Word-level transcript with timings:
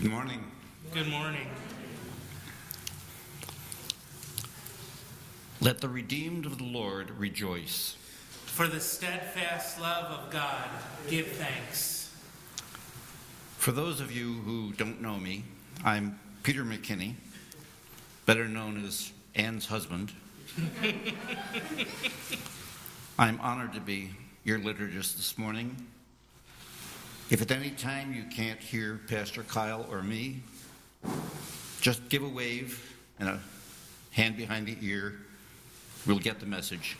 Good 0.00 0.10
morning. 0.10 0.42
Good 0.94 1.08
morning. 1.08 1.46
Let 5.60 5.82
the 5.82 5.90
redeemed 5.90 6.46
of 6.46 6.56
the 6.56 6.64
Lord 6.64 7.10
rejoice. 7.10 7.96
For 8.46 8.66
the 8.66 8.80
steadfast 8.80 9.78
love 9.78 10.06
of 10.06 10.30
God, 10.30 10.70
give 11.10 11.26
thanks. 11.26 12.16
For 13.58 13.72
those 13.72 14.00
of 14.00 14.10
you 14.10 14.32
who 14.32 14.72
don't 14.72 15.02
know 15.02 15.18
me, 15.18 15.44
I'm 15.84 16.18
Peter 16.44 16.64
McKinney, 16.64 17.16
better 18.24 18.48
known 18.48 18.82
as 18.82 19.12
Anne's 19.34 19.66
husband. 19.66 20.12
I'm 23.18 23.38
honored 23.42 23.74
to 23.74 23.80
be 23.80 24.12
your 24.44 24.60
liturgist 24.60 25.18
this 25.18 25.36
morning. 25.36 25.76
If 27.30 27.40
at 27.40 27.52
any 27.52 27.70
time 27.70 28.12
you 28.12 28.24
can't 28.24 28.58
hear 28.58 29.00
Pastor 29.06 29.44
Kyle 29.44 29.86
or 29.88 30.02
me, 30.02 30.42
just 31.80 32.08
give 32.08 32.24
a 32.24 32.28
wave 32.28 32.92
and 33.20 33.28
a 33.28 33.40
hand 34.10 34.36
behind 34.36 34.66
the 34.66 34.76
ear. 34.80 35.14
We'll 36.08 36.18
get 36.18 36.40
the 36.40 36.46
message. 36.46 36.96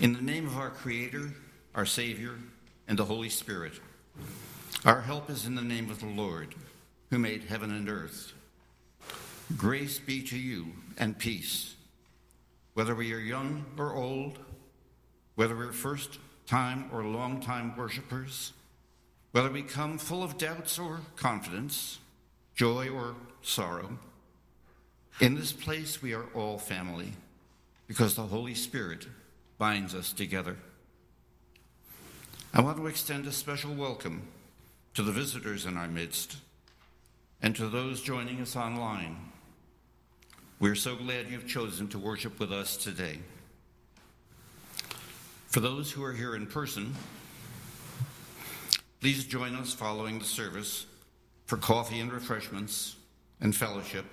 In 0.00 0.14
the 0.14 0.20
name 0.20 0.48
of 0.48 0.58
our 0.58 0.70
Creator, 0.70 1.30
our 1.76 1.86
Savior, 1.86 2.34
and 2.88 2.98
the 2.98 3.04
Holy 3.04 3.28
Spirit, 3.28 3.74
our 4.84 5.02
help 5.02 5.30
is 5.30 5.46
in 5.46 5.54
the 5.54 5.62
name 5.62 5.92
of 5.92 6.00
the 6.00 6.06
Lord, 6.06 6.56
who 7.10 7.20
made 7.20 7.44
heaven 7.44 7.70
and 7.70 7.88
earth. 7.88 8.32
Grace 9.56 10.00
be 10.00 10.22
to 10.22 10.36
you 10.36 10.72
and 10.96 11.20
peace, 11.20 11.76
whether 12.74 12.96
we 12.96 13.12
are 13.12 13.20
young 13.20 13.64
or 13.78 13.94
old, 13.94 14.40
whether 15.36 15.54
we're 15.54 15.70
first 15.70 16.18
time 16.48 16.88
or 16.92 17.04
long 17.04 17.40
time 17.40 17.76
worshipers, 17.76 18.52
whether 19.32 19.50
we 19.50 19.62
come 19.62 19.98
full 19.98 20.22
of 20.22 20.38
doubts 20.38 20.78
or 20.78 21.00
confidence, 21.14 21.98
joy 22.54 22.88
or 22.88 23.14
sorrow. 23.42 23.98
In 25.20 25.34
this 25.34 25.52
place, 25.52 26.00
we 26.00 26.14
are 26.14 26.24
all 26.34 26.58
family 26.58 27.12
because 27.86 28.14
the 28.14 28.22
Holy 28.22 28.54
Spirit 28.54 29.06
binds 29.58 29.94
us 29.94 30.12
together. 30.12 30.56
I 32.54 32.62
want 32.62 32.78
to 32.78 32.86
extend 32.86 33.26
a 33.26 33.32
special 33.32 33.74
welcome 33.74 34.22
to 34.94 35.02
the 35.02 35.12
visitors 35.12 35.66
in 35.66 35.76
our 35.76 35.88
midst 35.88 36.38
and 37.42 37.54
to 37.56 37.68
those 37.68 38.00
joining 38.00 38.40
us 38.40 38.56
online. 38.56 39.16
We're 40.60 40.74
so 40.74 40.96
glad 40.96 41.30
you've 41.30 41.46
chosen 41.46 41.88
to 41.88 41.98
worship 41.98 42.40
with 42.40 42.52
us 42.52 42.76
today. 42.76 43.18
For 45.48 45.60
those 45.60 45.90
who 45.90 46.04
are 46.04 46.12
here 46.12 46.36
in 46.36 46.46
person, 46.46 46.94
please 49.00 49.24
join 49.24 49.54
us 49.54 49.72
following 49.72 50.18
the 50.18 50.24
service 50.26 50.84
for 51.46 51.56
coffee 51.56 52.00
and 52.00 52.12
refreshments 52.12 52.96
and 53.40 53.56
fellowship 53.56 54.04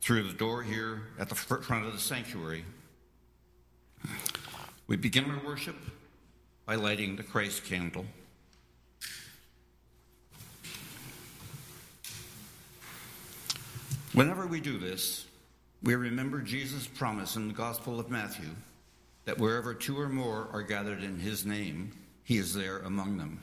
through 0.00 0.24
the 0.24 0.32
door 0.32 0.64
here 0.64 1.02
at 1.20 1.28
the 1.28 1.36
front 1.36 1.86
of 1.86 1.92
the 1.92 1.98
sanctuary. 2.00 2.64
We 4.88 4.96
begin 4.96 5.30
our 5.30 5.40
worship 5.46 5.76
by 6.66 6.74
lighting 6.74 7.14
the 7.14 7.22
Christ 7.22 7.64
candle. 7.64 8.04
Whenever 14.12 14.48
we 14.48 14.60
do 14.60 14.76
this, 14.76 15.24
we 15.84 15.94
remember 15.94 16.40
Jesus' 16.40 16.88
promise 16.88 17.36
in 17.36 17.46
the 17.46 17.54
Gospel 17.54 18.00
of 18.00 18.10
Matthew 18.10 18.48
that 19.24 19.38
wherever 19.38 19.74
two 19.74 19.98
or 19.98 20.08
more 20.08 20.48
are 20.52 20.62
gathered 20.62 21.02
in 21.02 21.18
his 21.18 21.46
name, 21.46 21.92
he 22.24 22.38
is 22.38 22.54
there 22.54 22.78
among 22.78 23.18
them. 23.18 23.40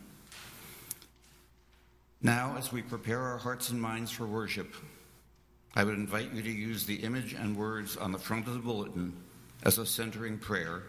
Now, 2.22 2.56
as 2.58 2.72
we 2.72 2.82
prepare 2.82 3.22
our 3.22 3.38
hearts 3.38 3.70
and 3.70 3.82
minds 3.82 4.12
for 4.12 4.26
worship, 4.26 4.74
I 5.76 5.84
would 5.84 5.96
invite 5.96 6.34
you 6.34 6.42
to 6.42 6.52
use 6.52 6.86
the 6.86 6.96
image 6.96 7.34
and 7.34 7.56
words 7.56 7.96
on 7.96 8.12
the 8.12 8.20
front 8.20 8.48
of 8.48 8.54
the 8.54 8.60
bulletin 8.60 9.16
as 9.64 9.78
a 9.78 9.86
centering 9.86 10.38
prayer 10.38 10.84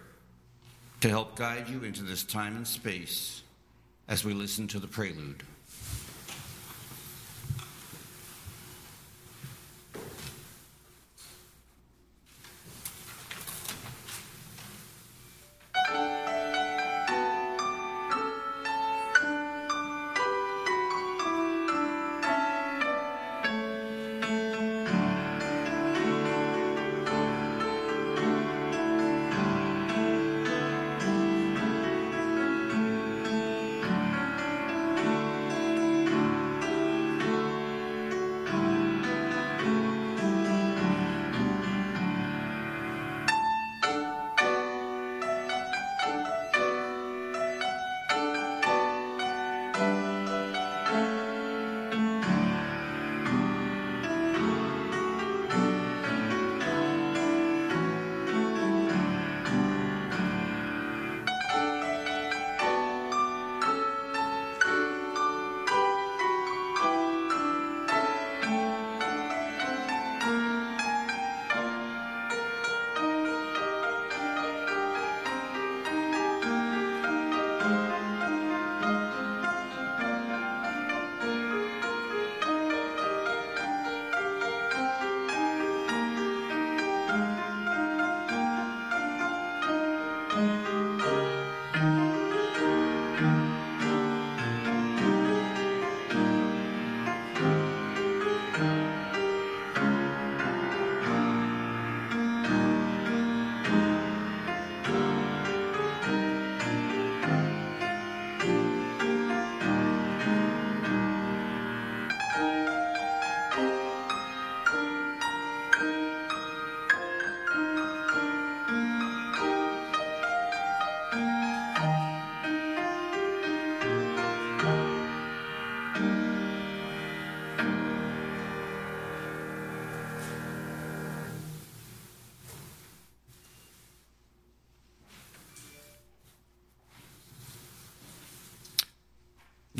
to 1.00 1.08
help 1.08 1.36
guide 1.36 1.68
you 1.68 1.84
into 1.84 2.02
this 2.02 2.24
time 2.24 2.56
and 2.56 2.66
space 2.66 3.42
as 4.08 4.24
we 4.24 4.34
listen 4.34 4.66
to 4.68 4.80
the 4.80 4.88
prelude. 4.88 5.44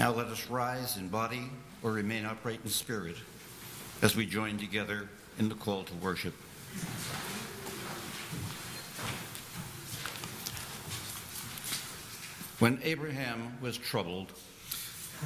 Now 0.00 0.12
let 0.12 0.29
us 0.29 0.49
rise 0.49 0.97
in 0.97 1.08
body 1.08 1.50
or 1.82 1.93
remain 1.93 2.25
upright 2.25 2.61
in 2.64 2.70
spirit 2.70 3.17
as 4.00 4.17
we 4.17 4.25
join 4.25 4.56
together 4.56 5.11
in 5.38 5.50
the 5.50 5.55
call 5.55 5.85
to 5.85 5.94
worship. 5.97 6.32
When 12.61 12.81
Abraham 12.82 13.58
was 13.61 13.76
troubled, 13.76 14.32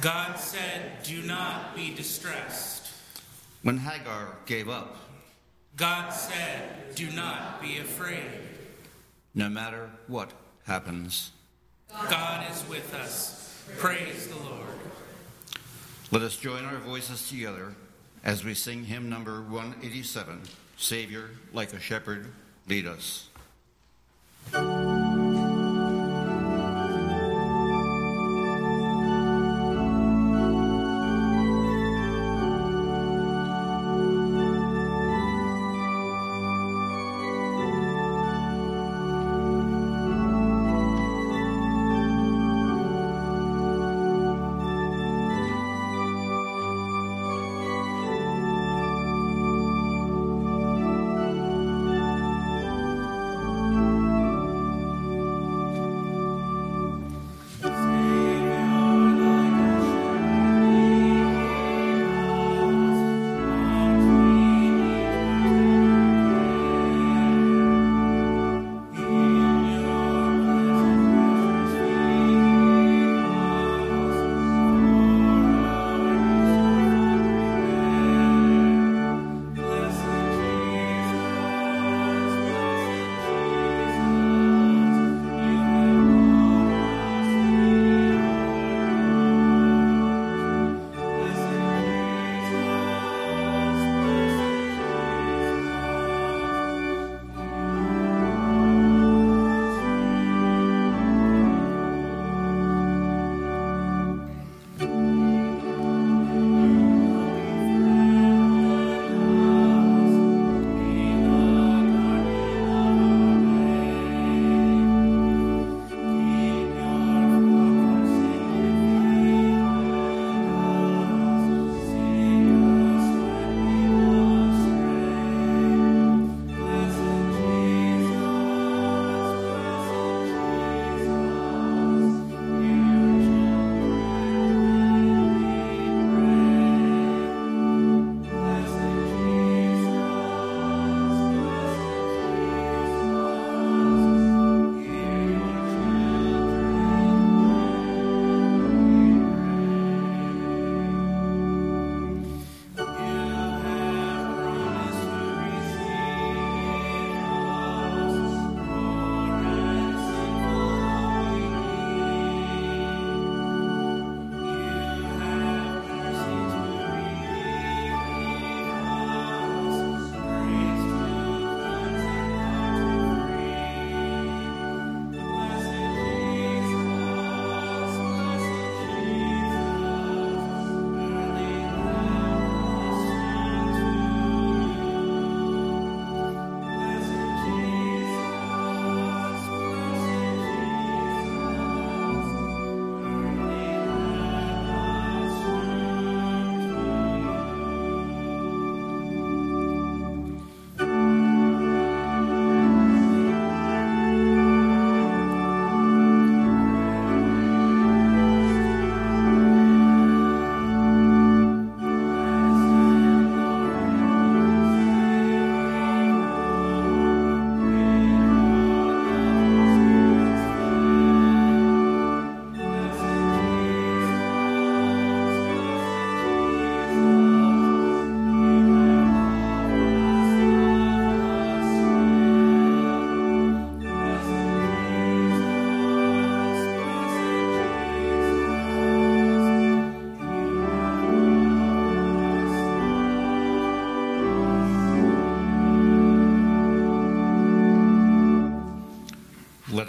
God 0.01 0.37
said, 0.37 1.03
Do 1.03 1.21
not 1.21 1.73
be 1.73 1.95
distressed. 1.95 2.91
When 3.63 3.77
Hagar 3.77 4.39
gave 4.45 4.67
up, 4.67 4.97
God 5.77 6.09
said, 6.09 6.95
Do 6.95 7.09
not 7.11 7.61
be 7.61 7.77
afraid. 7.77 8.41
No 9.33 9.47
matter 9.47 9.89
what 10.07 10.33
happens, 10.65 11.31
God 12.09 12.51
is 12.51 12.67
with 12.67 12.93
us. 12.93 13.45
Praise 13.77 14.27
the 14.27 14.35
Lord. 14.35 14.64
Let 16.11 16.21
us 16.21 16.37
join 16.37 16.65
our 16.65 16.77
voices 16.77 17.27
together 17.29 17.73
as 18.23 18.43
we 18.43 18.53
sing 18.53 18.83
hymn 18.83 19.09
number 19.09 19.41
187 19.41 20.41
Savior, 20.77 21.31
like 21.51 21.73
a 21.73 21.79
shepherd, 21.79 22.27
lead 22.67 22.85
us. 22.85 23.27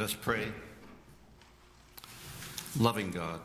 Us 0.06 0.14
pray. 0.14 0.46
Loving 2.78 3.10
God, 3.10 3.40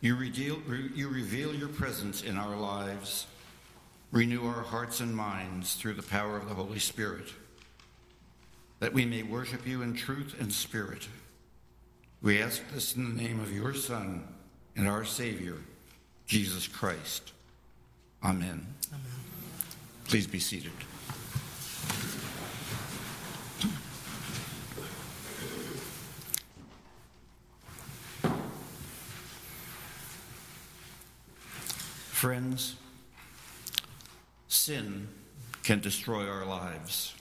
you 0.00 0.16
reveal, 0.16 0.58
you 0.94 1.10
reveal 1.10 1.54
your 1.54 1.68
presence 1.68 2.22
in 2.22 2.38
our 2.38 2.56
lives. 2.56 3.26
Renew 4.10 4.46
our 4.46 4.62
hearts 4.62 5.00
and 5.00 5.14
minds 5.14 5.74
through 5.74 5.94
the 5.94 6.02
power 6.02 6.38
of 6.38 6.48
the 6.48 6.54
Holy 6.54 6.78
Spirit, 6.78 7.26
that 8.80 8.94
we 8.94 9.04
may 9.04 9.22
worship 9.22 9.66
you 9.66 9.82
in 9.82 9.92
truth 9.92 10.34
and 10.40 10.50
spirit. 10.50 11.08
We 12.22 12.40
ask 12.40 12.62
this 12.72 12.96
in 12.96 13.14
the 13.14 13.22
name 13.22 13.38
of 13.38 13.54
your 13.54 13.74
Son 13.74 14.26
and 14.76 14.88
our 14.88 15.04
Savior, 15.04 15.56
Jesus 16.26 16.66
Christ. 16.66 17.32
Amen. 18.22 18.66
Amen. 18.90 19.02
Please 20.06 20.26
be 20.26 20.38
seated. 20.38 20.72
Friends, 32.24 32.76
sin 34.48 35.08
can 35.62 35.80
destroy 35.80 36.26
our 36.26 36.46
lives. 36.46 37.12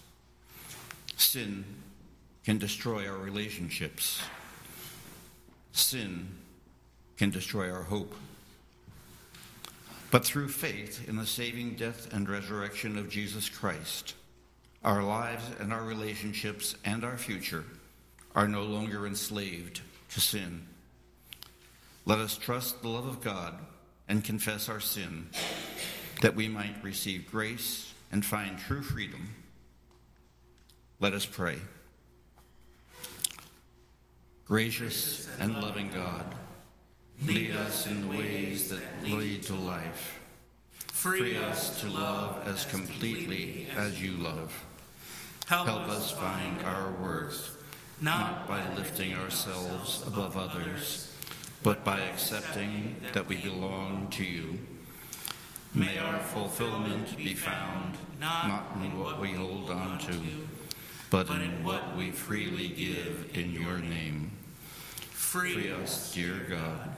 Sin 1.17 1.65
can 2.45 2.57
destroy 2.57 3.05
our 3.09 3.17
relationships. 3.17 4.21
Sin 5.73 6.29
can 7.17 7.31
destroy 7.31 7.69
our 7.69 7.83
hope. 7.83 8.15
But 10.09 10.23
through 10.23 10.47
faith 10.47 11.05
in 11.05 11.17
the 11.17 11.27
saving 11.27 11.75
death 11.75 12.13
and 12.13 12.29
resurrection 12.29 12.97
of 12.97 13.09
Jesus 13.09 13.49
Christ, 13.49 14.13
our 14.85 15.03
lives 15.03 15.43
and 15.59 15.73
our 15.73 15.83
relationships 15.83 16.77
and 16.85 17.03
our 17.03 17.17
future 17.17 17.65
are 18.35 18.47
no 18.47 18.63
longer 18.63 19.05
enslaved 19.05 19.81
to 20.11 20.21
sin. 20.21 20.65
Let 22.05 22.19
us 22.19 22.37
trust 22.37 22.81
the 22.81 22.87
love 22.87 23.05
of 23.05 23.19
God 23.19 23.59
and 24.13 24.23
confess 24.23 24.69
our 24.69 24.79
sin, 24.79 25.27
that 26.21 26.35
we 26.35 26.47
might 26.47 26.75
receive 26.83 27.31
grace 27.31 27.95
and 28.11 28.23
find 28.23 28.59
true 28.59 28.83
freedom. 28.83 29.27
Let 30.99 31.13
us 31.13 31.25
pray. 31.25 31.57
Gracious 34.45 35.27
and 35.39 35.55
loving 35.55 35.89
God, 35.89 36.25
lead 37.25 37.55
us 37.55 37.87
in 37.87 38.01
the 38.01 38.15
ways 38.15 38.69
that 38.69 38.83
lead 39.01 39.41
to 39.43 39.55
life. 39.55 40.19
Free 40.77 41.35
us 41.35 41.81
to 41.81 41.89
love 41.89 42.47
as 42.47 42.65
completely 42.65 43.65
as 43.75 43.99
you 43.99 44.11
love. 44.11 44.53
Help 45.47 45.67
us 45.67 46.11
find 46.11 46.61
our 46.61 46.91
worth, 47.01 47.63
not 47.99 48.47
by 48.47 48.61
lifting 48.75 49.15
ourselves 49.15 50.03
above 50.05 50.37
others 50.37 51.12
but 51.63 51.85
by 51.85 52.01
accepting 52.01 52.97
that 53.13 53.27
we 53.27 53.37
belong 53.37 54.07
to 54.11 54.23
you. 54.23 54.59
May 55.73 55.97
our 55.97 56.19
fulfillment 56.19 57.17
be 57.17 57.33
found 57.33 57.97
not 58.19 58.75
in 58.75 58.99
what 58.99 59.19
we 59.19 59.31
hold 59.31 59.71
on 59.71 59.97
to, 59.99 60.13
but 61.09 61.29
in 61.29 61.63
what 61.63 61.95
we 61.95 62.11
freely 62.11 62.67
give 62.67 63.31
in 63.33 63.53
your 63.53 63.79
name. 63.79 64.31
Free 65.09 65.71
us, 65.71 66.13
dear 66.13 66.45
God, 66.47 66.95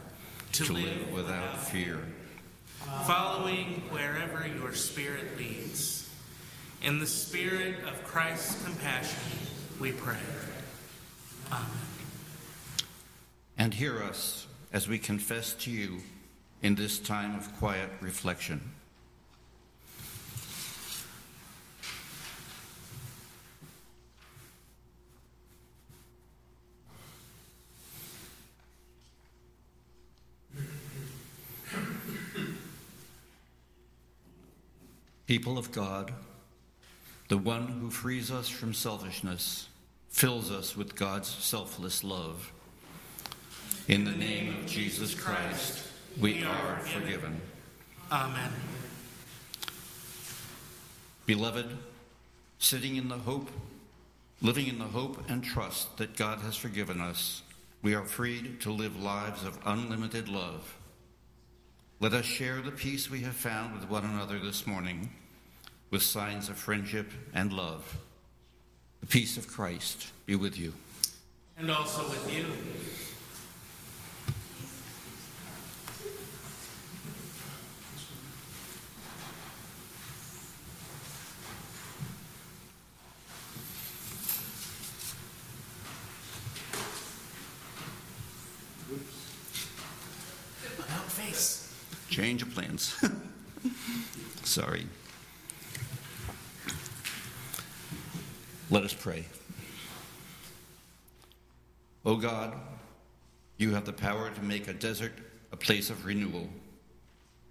to 0.54 0.74
live 0.74 1.12
without 1.14 1.62
fear, 1.62 2.00
following 3.06 3.84
wherever 3.92 4.46
your 4.46 4.74
Spirit 4.74 5.38
leads. 5.38 6.10
In 6.82 7.00
the 7.00 7.08
spirit 7.08 7.78
of 7.88 8.04
Christ's 8.04 8.64
compassion, 8.64 9.18
we 9.80 9.92
pray. 9.92 10.18
Amen. 11.52 11.66
And 13.58 13.74
hear 13.74 14.04
us 14.04 14.45
as 14.76 14.90
we 14.90 15.00
confess 15.00 15.54
to 15.54 15.72
you 15.72 16.00
in 16.62 16.76
this 16.76 17.00
time 17.00 17.34
of 17.34 17.58
quiet 17.60 17.90
reflection. 18.02 18.60
People 35.26 35.58
of 35.58 35.72
God, 35.72 36.12
the 37.30 37.38
one 37.38 37.68
who 37.68 37.90
frees 37.90 38.30
us 38.30 38.50
from 38.50 38.74
selfishness 38.74 39.70
fills 40.10 40.52
us 40.52 40.76
with 40.76 40.98
God's 40.98 41.30
selfless 41.30 42.04
love. 42.04 42.52
In 43.88 44.04
the 44.04 44.12
name 44.12 44.56
of 44.58 44.66
Jesus 44.66 45.14
Christ, 45.14 45.86
we 46.20 46.44
are 46.44 46.80
forgiven. 46.80 47.40
Amen. 48.12 48.52
Beloved, 51.28 51.68
sitting 52.58 52.96
in 52.96 53.10
the 53.10 53.18
hope, 53.20 53.48
living 54.42 54.66
in 54.66 54.80
the 54.80 54.86
hope 54.86 55.30
and 55.30 55.44
trust 55.44 55.98
that 55.98 56.18
God 56.18 56.40
has 56.40 56.56
forgiven 56.56 57.00
us, 57.00 57.44
we 57.84 57.94
are 57.94 58.06
freed 58.06 58.60
to 58.62 58.72
live 58.72 59.00
lives 59.00 59.44
of 59.44 59.60
unlimited 59.68 60.30
love. 60.30 60.78
Let 62.00 62.14
us 62.14 62.26
share 62.26 62.62
the 62.62 62.72
peace 62.72 63.12
we 63.12 63.20
have 63.20 63.36
found 63.36 63.76
with 63.76 63.88
one 63.88 64.04
another 64.04 64.40
this 64.40 64.66
morning 64.66 65.12
with 65.92 66.02
signs 66.02 66.50
of 66.50 66.58
friendship 66.58 67.12
and 67.36 67.54
love. 67.54 67.98
The 69.02 69.08
peace 69.08 69.38
of 69.38 69.48
Christ 69.48 70.12
be 70.26 70.36
with 70.36 70.58
you. 70.58 70.74
And 71.56 71.70
also 71.70 72.02
with 72.10 72.36
you. 72.36 72.46
Change 92.16 92.44
of 92.44 92.52
plans. 92.52 92.96
Sorry. 94.46 94.88
Let 98.70 98.84
us 98.84 98.94
pray. 98.94 99.26
O 102.06 102.12
oh 102.12 102.16
God, 102.16 102.54
you 103.58 103.74
have 103.74 103.84
the 103.84 103.92
power 104.06 104.30
to 104.30 104.44
make 104.44 104.68
a 104.68 104.74
desert 104.74 105.14
a 105.52 105.58
place 105.58 105.90
of 105.90 106.06
renewal 106.06 106.48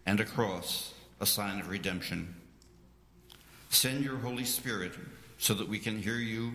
and 0.07 0.21
a 0.21 0.25
cross 0.25 0.95
a 1.19 1.27
sign 1.27 1.59
of 1.59 1.69
redemption. 1.69 2.33
Send 3.71 4.05
your 4.05 4.19
Holy 4.19 4.45
Spirit 4.45 4.93
so 5.37 5.53
that 5.55 5.69
we 5.69 5.81
can 5.81 6.01
hear 6.01 6.15
you 6.15 6.53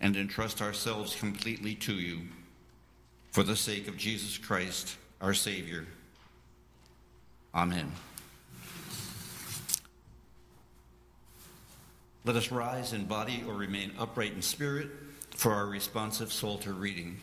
and 0.00 0.16
entrust 0.16 0.60
ourselves 0.60 1.14
completely 1.14 1.76
to 1.76 1.94
you 1.94 2.22
for 3.30 3.44
the 3.44 3.54
sake 3.54 3.86
of 3.86 3.96
Jesus 3.96 4.36
Christ, 4.38 4.96
our 5.20 5.34
Savior. 5.34 5.86
Amen. 7.54 7.92
Let 12.24 12.34
us 12.34 12.50
rise 12.50 12.92
in 12.92 13.04
body 13.04 13.44
or 13.46 13.54
remain 13.54 13.92
upright 14.00 14.32
in 14.32 14.42
spirit 14.42 14.88
for 15.30 15.52
our 15.52 15.66
responsive 15.66 16.32
Psalter 16.32 16.72
reading. 16.72 17.20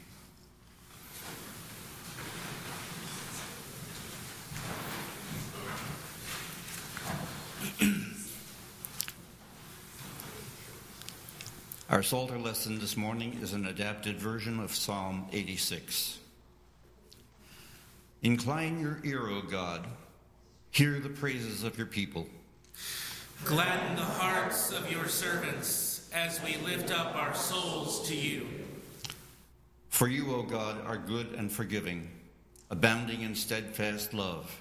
Our 11.95 12.03
Psalter 12.03 12.37
lesson 12.37 12.77
this 12.79 12.97
morning 12.97 13.39
is 13.41 13.53
an 13.53 13.67
adapted 13.67 14.17
version 14.17 14.59
of 14.59 14.75
Psalm 14.75 15.27
86. 15.31 16.17
Incline 18.21 18.81
your 18.81 18.99
ear, 19.05 19.29
O 19.29 19.41
God 19.41 19.87
Hear 20.71 20.99
the 20.99 21.07
praises 21.07 21.63
of 21.63 21.77
your 21.77 21.87
people. 21.87 22.27
Gladden 23.45 23.95
the 23.95 24.01
hearts 24.01 24.73
of 24.73 24.91
your 24.91 25.07
servants 25.07 26.09
as 26.13 26.43
we 26.43 26.57
lift 26.65 26.91
up 26.91 27.15
our 27.15 27.33
souls 27.33 28.05
to 28.09 28.13
you. 28.13 28.45
For 29.87 30.09
you, 30.09 30.35
O 30.35 30.43
God, 30.43 30.85
are 30.85 30.97
good 30.97 31.27
and 31.37 31.49
forgiving, 31.49 32.11
abounding 32.69 33.21
in 33.21 33.35
steadfast 33.35 34.13
love. 34.13 34.53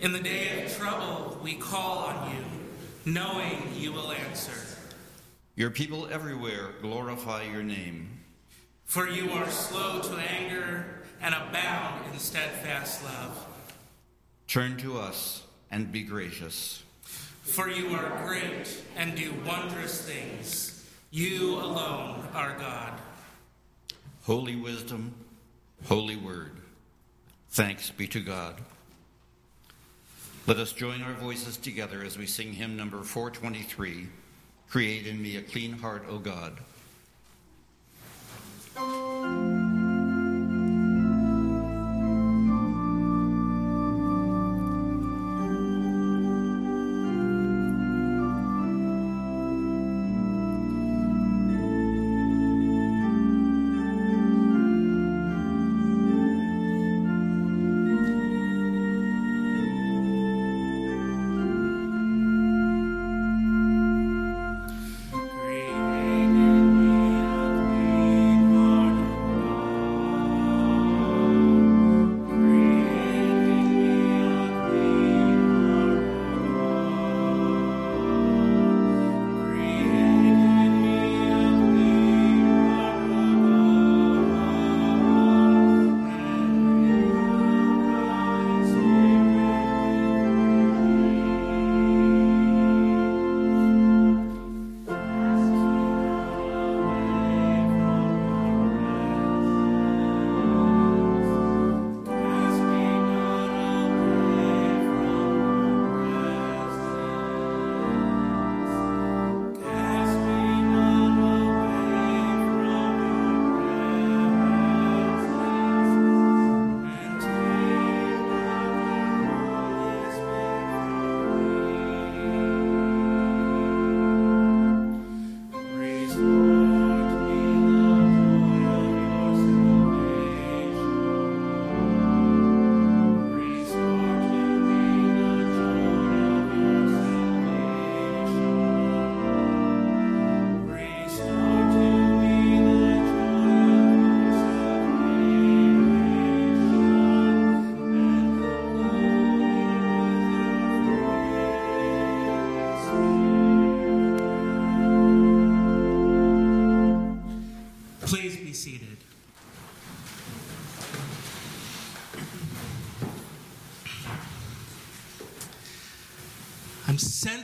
In 0.00 0.12
the 0.14 0.20
day 0.20 0.64
of 0.64 0.74
trouble, 0.74 1.38
we 1.44 1.56
call 1.56 1.98
on 1.98 2.34
you, 2.34 3.12
knowing 3.12 3.74
you 3.76 3.92
will 3.92 4.12
answer. 4.12 4.78
Your 5.60 5.68
people 5.68 6.08
everywhere 6.10 6.70
glorify 6.80 7.42
your 7.42 7.62
name. 7.62 8.20
For 8.86 9.06
you 9.06 9.30
are 9.32 9.50
slow 9.50 10.00
to 10.00 10.16
anger 10.16 11.02
and 11.20 11.34
abound 11.34 12.10
in 12.10 12.18
steadfast 12.18 13.04
love. 13.04 13.46
Turn 14.48 14.78
to 14.78 14.98
us 14.98 15.42
and 15.70 15.92
be 15.92 16.02
gracious. 16.02 16.82
For 17.42 17.68
you 17.68 17.90
are 17.90 18.26
great 18.26 18.74
and 18.96 19.14
do 19.14 19.34
wondrous 19.46 20.00
things. 20.00 20.90
You 21.10 21.56
alone 21.56 22.26
are 22.32 22.56
God. 22.58 22.94
Holy 24.22 24.56
wisdom, 24.56 25.12
holy 25.84 26.16
word. 26.16 26.52
Thanks 27.50 27.90
be 27.90 28.06
to 28.06 28.20
God. 28.20 28.54
Let 30.46 30.56
us 30.56 30.72
join 30.72 31.02
our 31.02 31.12
voices 31.12 31.58
together 31.58 32.02
as 32.02 32.16
we 32.16 32.24
sing 32.24 32.54
hymn 32.54 32.78
number 32.78 33.02
423 33.02 34.08
Create 34.70 35.08
in 35.08 35.20
me 35.20 35.36
a 35.36 35.42
clean 35.42 35.72
heart, 35.72 36.04
O 36.08 36.18
God. 36.18 36.52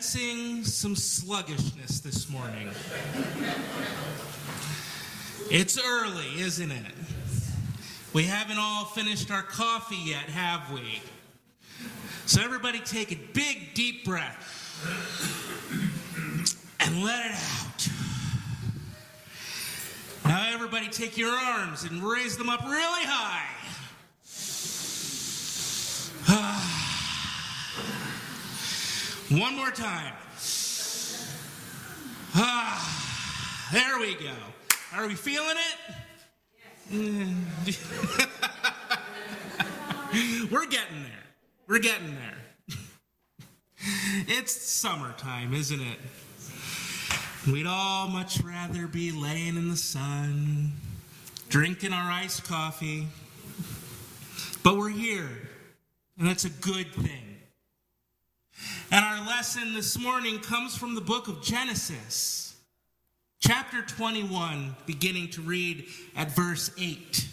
Sensing 0.02 0.62
some 0.62 0.94
sluggishness 0.94 2.00
this 2.00 2.28
morning. 2.28 2.68
It's 5.50 5.82
early, 5.82 6.40
isn't 6.40 6.70
it? 6.70 6.92
We 8.12 8.24
haven't 8.24 8.58
all 8.58 8.84
finished 8.84 9.30
our 9.30 9.42
coffee 9.42 9.96
yet, 10.04 10.24
have 10.28 10.70
we? 10.70 11.00
So, 12.26 12.42
everybody 12.42 12.80
take 12.80 13.10
a 13.10 13.16
big, 13.32 13.72
deep 13.72 14.04
breath 14.04 14.36
and 16.80 17.02
let 17.02 17.30
it 17.30 17.32
out. 17.32 17.88
Now, 20.26 20.52
everybody 20.52 20.88
take 20.88 21.16
your 21.16 21.30
arms 21.32 21.84
and 21.84 22.02
raise 22.02 22.36
them 22.36 22.50
up 22.50 22.62
really 22.64 23.04
high. 23.04 23.65
One 29.30 29.56
more 29.56 29.73
time. 29.73 30.12
Ah, 32.37 33.68
there 33.73 33.99
we 33.99 34.14
go. 34.14 34.30
Are 34.95 35.09
we 35.09 35.16
feeling 35.16 35.56
it? 35.56 35.80
We're 40.53 40.66
getting 40.66 41.03
there. 41.03 41.24
We're 41.66 41.81
getting 41.81 42.14
there. 42.14 42.38
it's 44.29 44.53
summertime, 44.53 45.55
isn't 45.55 45.81
it? 45.81 45.98
We'd 47.50 47.66
all 47.66 48.07
much 48.07 48.40
rather 48.42 48.87
be 48.87 49.11
laying 49.11 49.57
in 49.57 49.68
the 49.68 49.77
sun, 49.77 50.72
drinking 51.48 51.92
our 51.92 52.12
iced 52.12 52.44
coffee. 52.44 53.09
But 54.62 54.77
we're 54.77 54.90
here, 54.90 55.48
and 56.16 56.29
that's 56.29 56.44
a 56.44 56.50
good 56.50 56.92
thing. 56.92 57.25
And 58.90 59.05
our 59.05 59.27
lesson 59.27 59.75
this 59.75 59.99
morning 59.99 60.38
comes 60.38 60.77
from 60.77 60.95
the 60.95 61.01
book 61.01 61.29
of 61.29 61.42
Genesis, 61.42 62.57
chapter 63.40 63.83
21, 63.83 64.77
beginning 64.87 65.31
to 65.31 65.40
read 65.42 65.87
at 66.14 66.35
verse 66.35 66.71
8. 66.79 67.29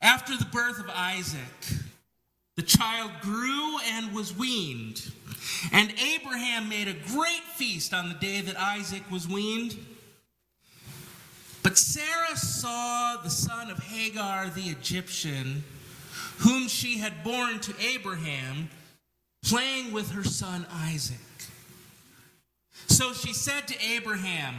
After 0.00 0.36
the 0.36 0.46
birth 0.46 0.78
of 0.78 0.88
Isaac, 0.90 1.40
the 2.56 2.62
child 2.62 3.10
grew 3.20 3.78
and 3.92 4.12
was 4.12 4.36
weaned. 4.36 5.12
And 5.72 5.92
Abraham 6.00 6.68
made 6.68 6.88
a 6.88 6.92
great 6.92 7.42
feast 7.54 7.92
on 7.92 8.08
the 8.08 8.14
day 8.14 8.40
that 8.40 8.56
Isaac 8.56 9.08
was 9.10 9.28
weaned. 9.28 9.76
But 11.62 11.76
Sarah 11.76 12.36
saw 12.36 13.16
the 13.22 13.30
son 13.30 13.70
of 13.70 13.78
Hagar 13.78 14.48
the 14.50 14.70
Egyptian, 14.70 15.64
whom 16.38 16.68
she 16.68 16.98
had 16.98 17.24
borne 17.24 17.60
to 17.60 17.74
Abraham, 17.80 18.70
playing 19.44 19.92
with 19.92 20.10
her 20.12 20.24
son 20.24 20.66
Isaac. 20.70 21.18
So 22.86 23.12
she 23.12 23.32
said 23.32 23.68
to 23.68 23.84
Abraham, 23.84 24.54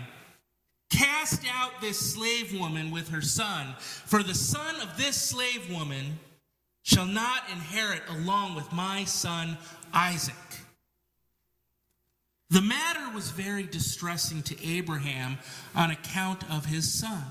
Cast 0.90 1.44
out 1.54 1.82
this 1.82 2.14
slave 2.14 2.58
woman 2.60 2.92
with 2.92 3.10
her 3.10 3.22
son, 3.22 3.76
for 3.80 4.24
the 4.24 4.34
son 4.34 4.76
of 4.82 4.98
this 4.98 5.16
slave 5.16 5.72
woman 5.72 6.20
shall 6.84 7.06
not 7.06 7.44
inherit 7.52 8.02
along 8.10 8.56
with 8.56 8.72
my 8.74 9.04
son 9.04 9.58
Isaac. 9.94 10.36
The 12.50 12.62
matter 12.62 13.14
was 13.14 13.30
very 13.30 13.64
distressing 13.64 14.42
to 14.44 14.68
Abraham 14.68 15.38
on 15.76 15.92
account 15.92 16.50
of 16.50 16.66
his 16.66 16.92
son. 16.92 17.24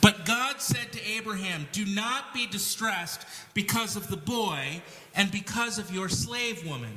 But 0.00 0.24
God 0.24 0.60
said 0.60 0.92
to 0.92 1.06
Abraham, 1.06 1.68
Do 1.72 1.84
not 1.84 2.32
be 2.32 2.46
distressed 2.46 3.26
because 3.54 3.96
of 3.96 4.08
the 4.08 4.16
boy 4.16 4.82
and 5.14 5.30
because 5.30 5.78
of 5.78 5.92
your 5.92 6.08
slave 6.08 6.66
woman. 6.66 6.94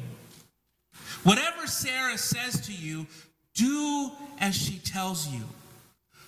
Whatever 1.23 1.67
Sarah 1.67 2.17
says 2.17 2.61
to 2.67 2.73
you, 2.73 3.07
do 3.53 4.11
as 4.39 4.55
she 4.55 4.77
tells 4.79 5.27
you. 5.27 5.41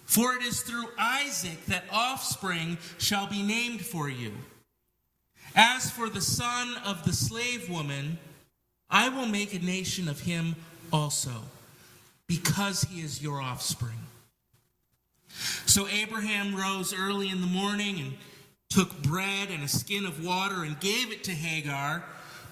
For 0.04 0.34
it 0.36 0.44
is 0.44 0.62
through 0.62 0.88
Isaac 1.00 1.66
that 1.68 1.86
offspring 1.90 2.78
shall 2.98 3.28
be 3.28 3.42
named 3.42 3.82
for 3.86 4.10
you. 4.10 4.34
As 5.56 5.90
for 5.90 6.10
the 6.10 6.22
son 6.22 6.76
of 6.86 7.06
the 7.06 7.14
slave 7.14 7.70
woman, 7.70 8.18
I 8.90 9.08
will 9.08 9.26
make 9.26 9.54
a 9.54 9.60
nation 9.60 10.10
of 10.10 10.20
him 10.20 10.56
also, 10.92 11.32
because 12.28 12.84
he 12.84 13.02
is 13.02 13.24
your 13.24 13.42
offspring. 13.42 13.98
So 15.66 15.88
Abraham 15.88 16.56
rose 16.56 16.94
early 16.94 17.30
in 17.30 17.42
the 17.42 17.48
morning 17.48 18.00
and 18.00 18.14
took 18.70 19.02
bread 19.02 19.50
and 19.50 19.64
a 19.64 19.68
skin 19.68 20.06
of 20.06 20.24
water 20.24 20.64
and 20.64 20.80
gave 20.80 21.12
it 21.12 21.24
to 21.26 21.32
Hagar, 21.32 22.04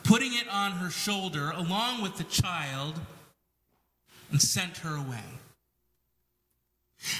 putting 0.03 0.33
it 0.33 0.47
on 0.49 0.73
her 0.73 0.89
shoulder 0.89 1.51
along 1.51 2.01
with 2.01 2.17
the 2.17 2.23
child, 2.25 2.99
and 4.31 4.41
sent 4.41 4.77
her 4.77 4.95
away. 4.95 5.23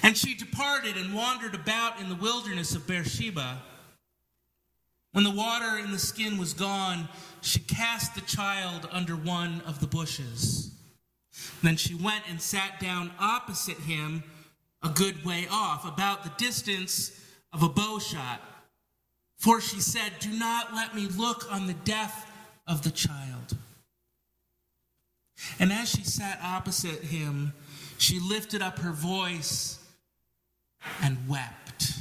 And 0.04 0.18
she 0.18 0.36
departed 0.36 0.98
and 0.98 1.14
wandered 1.14 1.56
about 1.56 2.00
in 2.00 2.10
the 2.10 2.16
wilderness 2.16 2.76
of 2.76 2.86
Beersheba. 2.86 3.62
When 5.12 5.24
the 5.24 5.32
water 5.32 5.80
in 5.80 5.92
the 5.92 6.00
skin 6.00 6.38
was 6.38 6.54
gone, 6.54 7.08
she 7.42 7.60
cast 7.60 8.16
the 8.16 8.22
child 8.22 8.88
under 8.92 9.16
one 9.16 9.62
of 9.66 9.80
the 9.80 9.88
bushes. 9.88 10.72
Then 11.64 11.78
she 11.78 11.96
went 11.96 12.24
and 12.30 12.42
sat 12.42 12.80
down 12.80 13.12
opposite 13.20 13.78
him 13.78 14.24
a 14.84 14.90
good 14.90 15.26
way 15.26 15.48
off, 15.52 15.86
about 15.86 16.24
the 16.24 16.32
distance 16.38 17.12
of 17.52 17.64
a 17.64 17.70
bow 17.70 18.00
shot. 18.00 18.42
For 19.38 19.62
she 19.62 19.80
said, 19.80 20.12
Do 20.20 20.32
not 20.32 20.74
let 20.74 20.96
me 20.96 21.08
look 21.08 21.52
on 21.52 21.68
the 21.68 21.74
death 21.74 22.30
of 22.68 22.84
the 22.84 22.92
child. 22.92 23.58
And 25.60 25.72
as 25.72 25.90
she 25.90 26.04
sat 26.04 26.40
opposite 26.44 27.02
him, 27.04 27.54
she 27.98 28.20
lifted 28.20 28.62
up 28.62 28.80
her 28.80 28.92
voice 28.92 29.80
and 31.02 31.18
wept. 31.28 31.94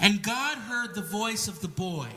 And 0.00 0.22
God 0.22 0.58
heard 0.58 0.94
the 0.94 1.02
voice 1.02 1.48
of 1.48 1.60
the 1.60 1.68
boy. 1.68 2.08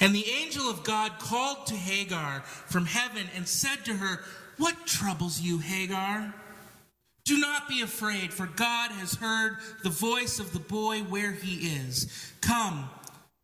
And 0.00 0.14
the 0.14 0.26
angel 0.26 0.70
of 0.70 0.84
God 0.84 1.18
called 1.18 1.66
to 1.66 1.74
Hagar 1.74 2.40
from 2.40 2.86
heaven 2.86 3.26
and 3.34 3.46
said 3.46 3.84
to 3.84 3.94
her, 3.94 4.20
What 4.56 4.86
troubles 4.86 5.40
you, 5.40 5.58
Hagar? 5.58 6.34
Do 7.26 7.38
not 7.38 7.68
be 7.68 7.82
afraid, 7.82 8.32
for 8.32 8.46
God 8.46 8.92
has 8.92 9.16
heard 9.16 9.56
the 9.82 9.90
voice 9.90 10.38
of 10.38 10.52
the 10.52 10.60
boy 10.60 11.00
where 11.00 11.32
he 11.32 11.74
is. 11.76 12.32
Come, 12.40 12.88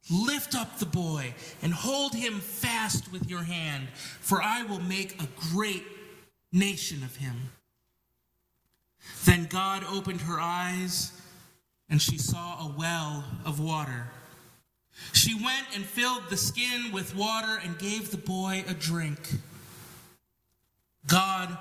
lift 0.09 0.55
up 0.55 0.79
the 0.79 0.87
boy 0.87 1.35
and 1.63 1.75
hold 1.75 2.15
him 2.15 2.39
fast 2.39 3.11
with 3.11 3.29
your 3.29 3.43
hand, 3.43 3.89
for 4.21 4.41
I 4.41 4.63
will 4.63 4.79
make 4.79 5.21
a 5.21 5.27
great 5.51 5.85
nation 6.53 7.03
of 7.03 7.17
him. 7.17 7.51
Then 9.25 9.47
God 9.47 9.85
opened 9.91 10.21
her 10.23 10.39
eyes, 10.39 11.11
and 11.91 12.01
she 12.01 12.19
saw 12.19 12.65
a 12.65 12.75
well 12.79 13.25
of 13.45 13.59
water. 13.59 14.07
She 15.13 15.35
went 15.35 15.67
and 15.75 15.85
filled 15.85 16.31
the 16.31 16.37
skin 16.37 16.93
with 16.93 17.17
water 17.17 17.59
and 17.65 17.77
gave 17.81 18.13
the 18.13 18.17
boy 18.17 18.63
a 18.69 18.75
drink. 18.75 19.19
God 21.09 21.59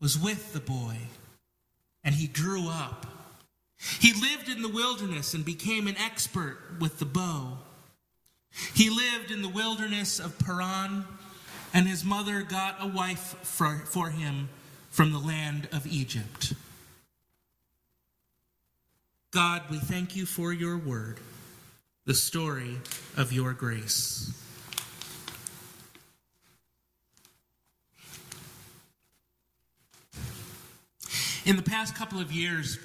was 0.00 0.18
with 0.18 0.52
the 0.52 0.58
boy 0.58 0.98
and 2.04 2.14
he 2.14 2.26
grew 2.26 2.68
up. 2.68 3.06
He 4.00 4.12
lived 4.12 4.48
in 4.48 4.62
the 4.62 4.68
wilderness 4.68 5.34
and 5.34 5.44
became 5.44 5.86
an 5.86 5.96
expert 5.96 6.58
with 6.80 6.98
the 6.98 7.04
bow. 7.04 7.58
He 8.74 8.88
lived 8.88 9.30
in 9.30 9.42
the 9.42 9.48
wilderness 9.48 10.20
of 10.20 10.38
Paran, 10.38 11.04
and 11.72 11.88
his 11.88 12.04
mother 12.04 12.42
got 12.42 12.76
a 12.80 12.86
wife 12.86 13.36
for, 13.42 13.82
for 13.86 14.10
him 14.10 14.48
from 14.90 15.12
the 15.12 15.18
land 15.18 15.68
of 15.72 15.86
Egypt. 15.86 16.54
God, 19.32 19.62
we 19.68 19.78
thank 19.78 20.14
you 20.14 20.26
for 20.26 20.52
your 20.52 20.78
word, 20.78 21.18
the 22.06 22.14
story 22.14 22.78
of 23.16 23.32
your 23.32 23.52
grace. 23.52 24.32
In 31.44 31.56
the 31.56 31.62
past 31.62 31.94
couple 31.94 32.20
of 32.20 32.32
years, 32.32 32.78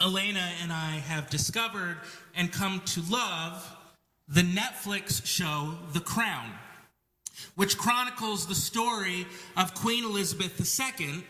Elena 0.00 0.52
and 0.62 0.72
I 0.72 0.90
have 1.08 1.28
discovered 1.28 1.96
and 2.36 2.52
come 2.52 2.82
to 2.86 3.02
love 3.10 3.68
the 4.28 4.42
Netflix 4.42 5.26
show 5.26 5.74
The 5.92 5.98
Crown, 5.98 6.52
which 7.56 7.76
chronicles 7.76 8.46
the 8.46 8.54
story 8.54 9.26
of 9.56 9.74
Queen 9.74 10.04
Elizabeth 10.04 10.60
II, 11.00 11.24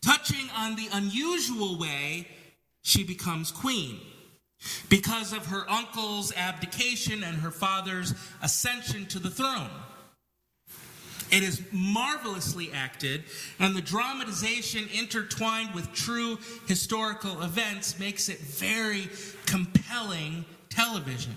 touching 0.00 0.48
on 0.56 0.76
the 0.76 0.88
unusual 0.92 1.76
way 1.76 2.28
she 2.82 3.02
becomes 3.02 3.50
queen 3.50 3.98
because 4.88 5.32
of 5.32 5.46
her 5.46 5.68
uncle's 5.68 6.32
abdication 6.36 7.24
and 7.24 7.38
her 7.38 7.50
father's 7.50 8.14
ascension 8.40 9.06
to 9.06 9.18
the 9.18 9.30
throne. 9.30 9.70
It 11.30 11.42
is 11.42 11.60
marvelously 11.72 12.70
acted, 12.72 13.24
and 13.58 13.74
the 13.74 13.82
dramatization 13.82 14.88
intertwined 14.92 15.74
with 15.74 15.92
true 15.92 16.38
historical 16.66 17.42
events 17.42 17.98
makes 17.98 18.28
it 18.28 18.38
very 18.38 19.08
compelling 19.44 20.44
television. 20.68 21.34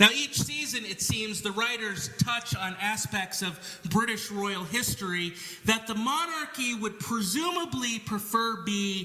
Now, 0.00 0.08
each 0.12 0.40
season, 0.40 0.84
it 0.84 1.00
seems, 1.00 1.40
the 1.40 1.52
writers 1.52 2.10
touch 2.18 2.56
on 2.56 2.76
aspects 2.80 3.42
of 3.42 3.60
British 3.90 4.30
royal 4.30 4.64
history 4.64 5.34
that 5.66 5.86
the 5.86 5.94
monarchy 5.94 6.74
would 6.74 6.98
presumably 6.98 8.00
prefer 8.00 8.62
be 8.62 9.04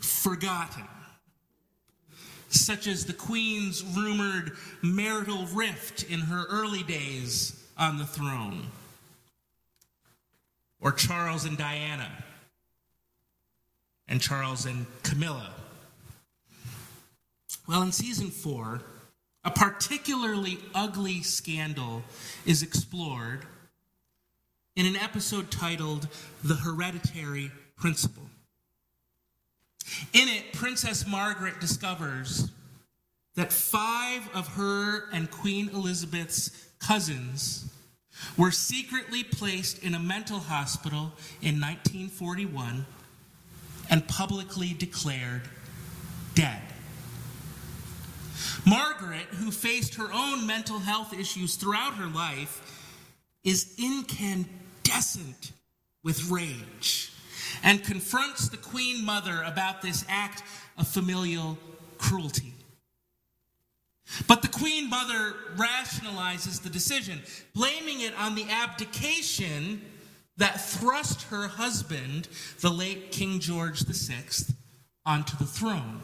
forgotten, 0.00 0.84
such 2.50 2.86
as 2.86 3.06
the 3.06 3.14
Queen's 3.14 3.82
rumored 3.82 4.52
marital 4.82 5.46
rift 5.54 6.02
in 6.10 6.20
her 6.20 6.44
early 6.50 6.82
days 6.82 7.65
on 7.76 7.98
the 7.98 8.06
throne, 8.06 8.68
or 10.80 10.92
Charles 10.92 11.44
and 11.44 11.58
Diana, 11.58 12.10
and 14.08 14.20
Charles 14.20 14.66
and 14.66 14.86
Camilla. 15.02 15.50
Well, 17.68 17.82
in 17.82 17.92
season 17.92 18.28
four, 18.28 18.82
a 19.44 19.50
particularly 19.50 20.58
ugly 20.74 21.22
scandal 21.22 22.02
is 22.44 22.62
explored 22.62 23.40
in 24.74 24.86
an 24.86 24.96
episode 24.96 25.50
titled 25.50 26.08
The 26.44 26.54
Hereditary 26.54 27.50
Principle. 27.76 28.28
In 30.12 30.28
it, 30.28 30.52
Princess 30.52 31.06
Margaret 31.06 31.60
discovers 31.60 32.50
that 33.36 33.52
five 33.52 34.28
of 34.34 34.48
her 34.48 35.08
and 35.12 35.30
Queen 35.30 35.70
Elizabeth's 35.72 36.65
cousins 36.86 37.68
were 38.36 38.50
secretly 38.50 39.24
placed 39.24 39.82
in 39.82 39.94
a 39.94 39.98
mental 39.98 40.38
hospital 40.38 41.12
in 41.42 41.60
1941 41.60 42.86
and 43.90 44.06
publicly 44.08 44.74
declared 44.74 45.42
dead. 46.34 46.62
Margaret, 48.64 49.26
who 49.30 49.50
faced 49.50 49.94
her 49.96 50.08
own 50.12 50.46
mental 50.46 50.78
health 50.78 51.12
issues 51.12 51.56
throughout 51.56 51.94
her 51.94 52.06
life, 52.06 52.62
is 53.44 53.74
incandescent 53.78 55.52
with 56.02 56.30
rage 56.30 57.12
and 57.62 57.82
confronts 57.84 58.48
the 58.48 58.56
Queen 58.56 59.04
Mother 59.04 59.42
about 59.44 59.82
this 59.82 60.04
act 60.08 60.42
of 60.78 60.86
familial 60.86 61.58
cruelty. 61.98 62.55
But 64.28 64.42
the 64.42 64.48
Queen 64.48 64.88
Mother 64.88 65.34
rationalizes 65.56 66.62
the 66.62 66.70
decision, 66.70 67.20
blaming 67.54 68.00
it 68.00 68.14
on 68.18 68.34
the 68.34 68.46
abdication 68.48 69.82
that 70.36 70.60
thrust 70.60 71.22
her 71.24 71.48
husband, 71.48 72.28
the 72.60 72.70
late 72.70 73.10
King 73.10 73.40
George 73.40 73.80
VI, 73.80 74.54
onto 75.04 75.36
the 75.36 75.46
throne 75.46 76.00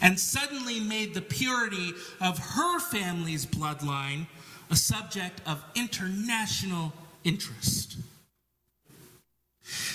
and 0.00 0.18
suddenly 0.18 0.80
made 0.80 1.14
the 1.14 1.22
purity 1.22 1.92
of 2.20 2.38
her 2.38 2.78
family's 2.78 3.46
bloodline 3.46 4.26
a 4.70 4.76
subject 4.76 5.40
of 5.46 5.62
international 5.74 6.92
interest. 7.24 7.96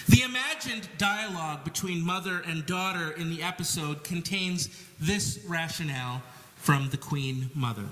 The 0.08 0.22
imagined 0.22 0.88
dialogue 0.98 1.64
between 1.64 2.06
mother 2.06 2.42
and 2.46 2.66
daughter 2.66 3.12
in 3.12 3.30
the 3.30 3.44
episode 3.44 4.04
contains 4.04 4.70
this 5.00 5.44
rationale 5.48 6.22
from 6.68 6.90
the 6.90 6.98
Queen 6.98 7.50
Mother. 7.56 7.88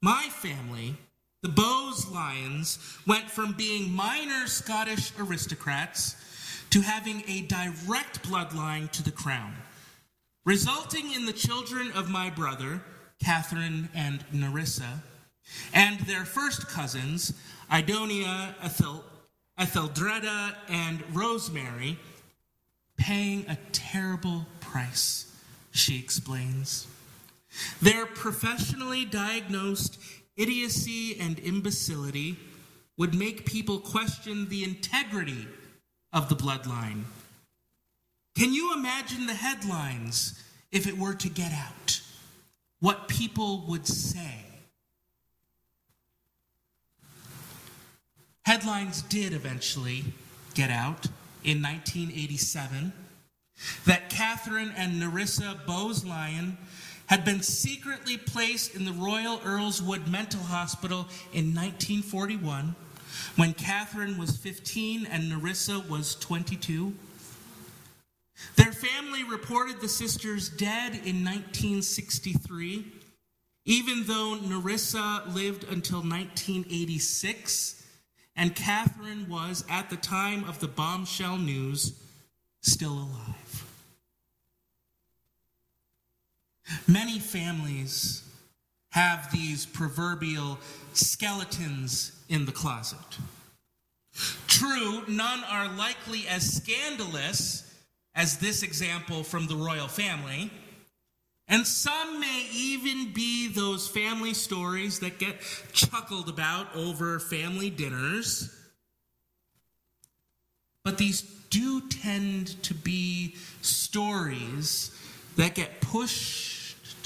My 0.00 0.26
family, 0.32 0.96
the 1.42 1.48
Bowes-Lyons, 1.48 2.76
went 3.06 3.30
from 3.30 3.52
being 3.52 3.92
minor 3.92 4.48
Scottish 4.48 5.12
aristocrats 5.16 6.16
to 6.70 6.80
having 6.80 7.22
a 7.28 7.42
direct 7.42 8.28
bloodline 8.28 8.90
to 8.90 9.04
the 9.04 9.12
crown 9.12 9.54
resulting 10.44 11.12
in 11.12 11.24
the 11.24 11.32
children 11.32 11.92
of 11.92 12.10
my 12.10 12.30
brother, 12.30 12.82
Catherine 13.22 13.90
and 13.94 14.24
Nerissa, 14.32 15.04
and 15.72 16.00
their 16.00 16.24
first 16.24 16.66
cousins, 16.66 17.32
Idonea, 17.70 18.56
Ethel, 18.60 19.04
Etheldreda, 19.56 20.56
and 20.68 21.00
Rosemary, 21.14 21.96
paying 22.96 23.46
a 23.48 23.56
terrible 23.70 24.46
price, 24.58 25.32
she 25.70 25.96
explains. 26.00 26.88
Their 27.80 28.06
professionally 28.06 29.04
diagnosed 29.04 29.98
idiocy 30.36 31.18
and 31.18 31.38
imbecility 31.38 32.36
would 32.96 33.14
make 33.14 33.46
people 33.46 33.78
question 33.78 34.48
the 34.48 34.64
integrity 34.64 35.46
of 36.12 36.28
the 36.28 36.36
bloodline 36.36 37.04
can 38.36 38.52
you 38.52 38.74
imagine 38.74 39.26
the 39.26 39.34
headlines 39.34 40.38
if 40.70 40.86
it 40.86 40.98
were 40.98 41.14
to 41.14 41.28
get 41.30 41.52
out? 41.52 42.02
What 42.80 43.08
people 43.08 43.64
would 43.66 43.86
say? 43.86 44.44
Headlines 48.44 49.00
did 49.00 49.32
eventually 49.32 50.04
get 50.52 50.68
out 50.68 51.06
in 51.44 51.62
1987 51.62 52.92
that 53.86 54.10
Catherine 54.10 54.72
and 54.76 55.00
Nerissa 55.00 55.58
Bowes-Lyon 55.66 56.58
had 57.06 57.24
been 57.24 57.42
secretly 57.42 58.16
placed 58.16 58.74
in 58.74 58.84
the 58.84 58.92
Royal 58.92 59.38
Earlswood 59.38 60.08
Mental 60.08 60.40
Hospital 60.40 61.06
in 61.32 61.54
1941 61.54 62.74
when 63.36 63.54
Catherine 63.54 64.18
was 64.18 64.36
15 64.36 65.06
and 65.06 65.28
Nerissa 65.28 65.82
was 65.88 66.14
22. 66.16 66.94
Their 68.56 68.72
family 68.72 69.24
reported 69.24 69.80
the 69.80 69.88
sisters 69.88 70.48
dead 70.48 70.92
in 70.92 71.24
1963, 71.24 72.84
even 73.64 74.04
though 74.04 74.34
Nerissa 74.34 75.22
lived 75.28 75.64
until 75.64 76.00
1986, 76.00 77.82
and 78.36 78.54
Catherine 78.54 79.28
was, 79.28 79.64
at 79.70 79.88
the 79.88 79.96
time 79.96 80.44
of 80.44 80.60
the 80.60 80.68
bombshell 80.68 81.38
news, 81.38 81.98
still 82.60 82.92
alive. 82.92 83.45
Many 86.86 87.18
families 87.18 88.22
have 88.90 89.30
these 89.30 89.66
proverbial 89.66 90.58
skeletons 90.92 92.12
in 92.28 92.46
the 92.46 92.52
closet. 92.52 93.18
True, 94.46 95.02
none 95.06 95.44
are 95.44 95.68
likely 95.76 96.26
as 96.28 96.56
scandalous 96.56 97.62
as 98.14 98.38
this 98.38 98.62
example 98.62 99.22
from 99.22 99.46
the 99.46 99.54
royal 99.54 99.88
family. 99.88 100.50
And 101.48 101.66
some 101.66 102.18
may 102.18 102.48
even 102.52 103.12
be 103.12 103.48
those 103.48 103.86
family 103.86 104.34
stories 104.34 104.98
that 105.00 105.18
get 105.18 105.40
chuckled 105.72 106.28
about 106.28 106.74
over 106.74 107.20
family 107.20 107.70
dinners. 107.70 108.52
But 110.82 110.98
these 110.98 111.22
do 111.50 111.82
tend 111.88 112.60
to 112.64 112.74
be 112.74 113.36
stories 113.60 114.90
that 115.36 115.54
get 115.54 115.80
pushed 115.80 116.55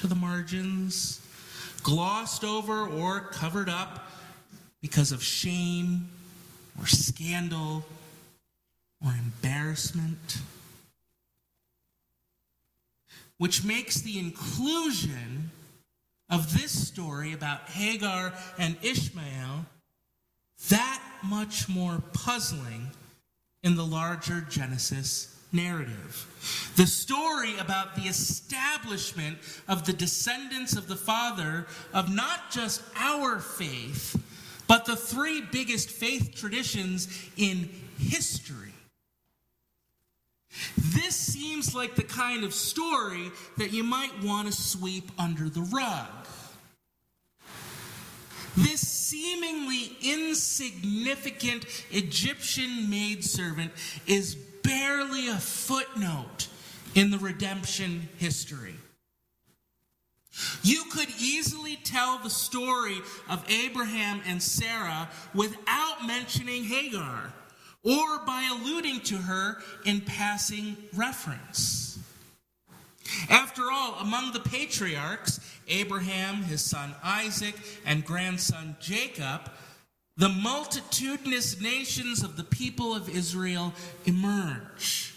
to 0.00 0.06
the 0.06 0.14
margins, 0.14 1.20
glossed 1.82 2.42
over, 2.42 2.86
or 2.86 3.20
covered 3.20 3.68
up 3.68 4.10
because 4.80 5.12
of 5.12 5.22
shame 5.22 6.08
or 6.80 6.86
scandal 6.86 7.84
or 9.04 9.12
embarrassment. 9.12 10.38
Which 13.36 13.62
makes 13.62 14.00
the 14.00 14.18
inclusion 14.18 15.50
of 16.30 16.54
this 16.54 16.88
story 16.88 17.34
about 17.34 17.68
Hagar 17.68 18.32
and 18.56 18.78
Ishmael 18.80 19.66
that 20.70 21.02
much 21.22 21.68
more 21.68 22.02
puzzling 22.14 22.88
in 23.62 23.76
the 23.76 23.84
larger 23.84 24.40
Genesis 24.48 25.36
narrative. 25.52 26.72
The 26.76 26.86
story 26.86 27.58
about 27.58 27.94
the 27.94 28.02
establishment 28.02 29.38
of 29.68 29.86
the 29.86 29.92
descendants 29.92 30.76
of 30.76 30.88
the 30.88 30.96
Father 30.96 31.66
of 31.92 32.14
not 32.14 32.50
just 32.50 32.82
our 32.96 33.38
faith, 33.38 34.16
but 34.66 34.84
the 34.84 34.96
three 34.96 35.40
biggest 35.40 35.90
faith 35.90 36.34
traditions 36.34 37.08
in 37.36 37.68
history 37.98 38.70
this 40.76 41.14
seems 41.14 41.74
like 41.74 41.94
the 41.94 42.02
kind 42.02 42.44
of 42.44 42.52
story 42.52 43.30
that 43.56 43.72
you 43.72 43.84
might 43.84 44.22
want 44.22 44.48
to 44.48 44.52
sweep 44.52 45.10
under 45.18 45.48
the 45.48 45.60
rug. 45.62 46.08
This 48.56 48.80
seemingly 48.80 49.96
insignificant 50.02 51.64
Egyptian 51.92 52.90
maidservant 52.90 53.72
is 54.06 54.36
barely 54.62 55.28
a 55.28 55.36
footnote 55.36 56.48
in 56.94 57.10
the 57.10 57.18
redemption 57.18 58.08
history. 58.18 58.74
You 60.62 60.84
could 60.90 61.08
easily 61.18 61.76
tell 61.76 62.18
the 62.18 62.30
story 62.30 62.98
of 63.28 63.44
Abraham 63.50 64.22
and 64.26 64.42
Sarah 64.42 65.08
without 65.34 66.06
mentioning 66.06 66.64
Hagar 66.64 67.32
or 67.82 68.18
by 68.26 68.48
alluding 68.52 69.00
to 69.00 69.16
her 69.16 69.58
in 69.84 70.00
passing 70.02 70.76
reference. 70.94 71.98
After 73.28 73.70
all, 73.70 73.94
among 74.00 74.32
the 74.32 74.40
patriarchs, 74.40 75.40
Abraham, 75.68 76.42
his 76.42 76.62
son 76.62 76.94
Isaac, 77.02 77.54
and 77.84 78.04
grandson 78.04 78.76
Jacob, 78.80 79.50
the 80.20 80.28
multitudinous 80.28 81.62
nations 81.62 82.22
of 82.22 82.36
the 82.36 82.44
people 82.44 82.94
of 82.94 83.08
Israel 83.08 83.72
emerge. 84.04 85.14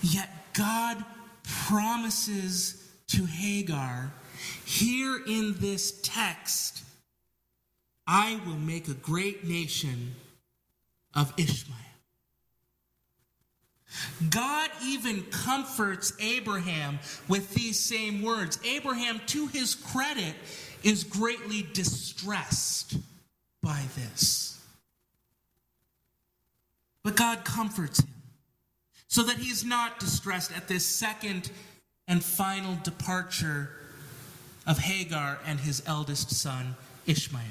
Yet 0.00 0.30
God 0.54 1.04
promises 1.44 2.90
to 3.08 3.26
Hagar 3.26 4.10
here 4.64 5.20
in 5.26 5.56
this 5.58 6.00
text 6.02 6.82
I 8.06 8.40
will 8.46 8.56
make 8.56 8.88
a 8.88 8.94
great 8.94 9.46
nation 9.46 10.14
of 11.14 11.34
Ishmael. 11.36 11.76
God 14.30 14.70
even 14.82 15.22
comforts 15.24 16.14
Abraham 16.18 16.98
with 17.28 17.54
these 17.54 17.78
same 17.78 18.22
words. 18.22 18.58
Abraham, 18.64 19.20
to 19.26 19.48
his 19.48 19.74
credit, 19.74 20.34
is 20.82 21.04
greatly 21.04 21.66
distressed 21.72 22.96
by 23.62 23.84
this. 23.96 24.60
But 27.02 27.16
God 27.16 27.44
comforts 27.44 28.00
him 28.00 28.14
so 29.08 29.22
that 29.24 29.38
he 29.38 29.50
is 29.50 29.64
not 29.64 29.98
distressed 29.98 30.52
at 30.56 30.68
this 30.68 30.84
second 30.84 31.50
and 32.06 32.22
final 32.22 32.76
departure 32.82 33.70
of 34.66 34.78
Hagar 34.78 35.38
and 35.46 35.58
his 35.58 35.82
eldest 35.86 36.30
son, 36.30 36.76
Ishmael. 37.06 37.42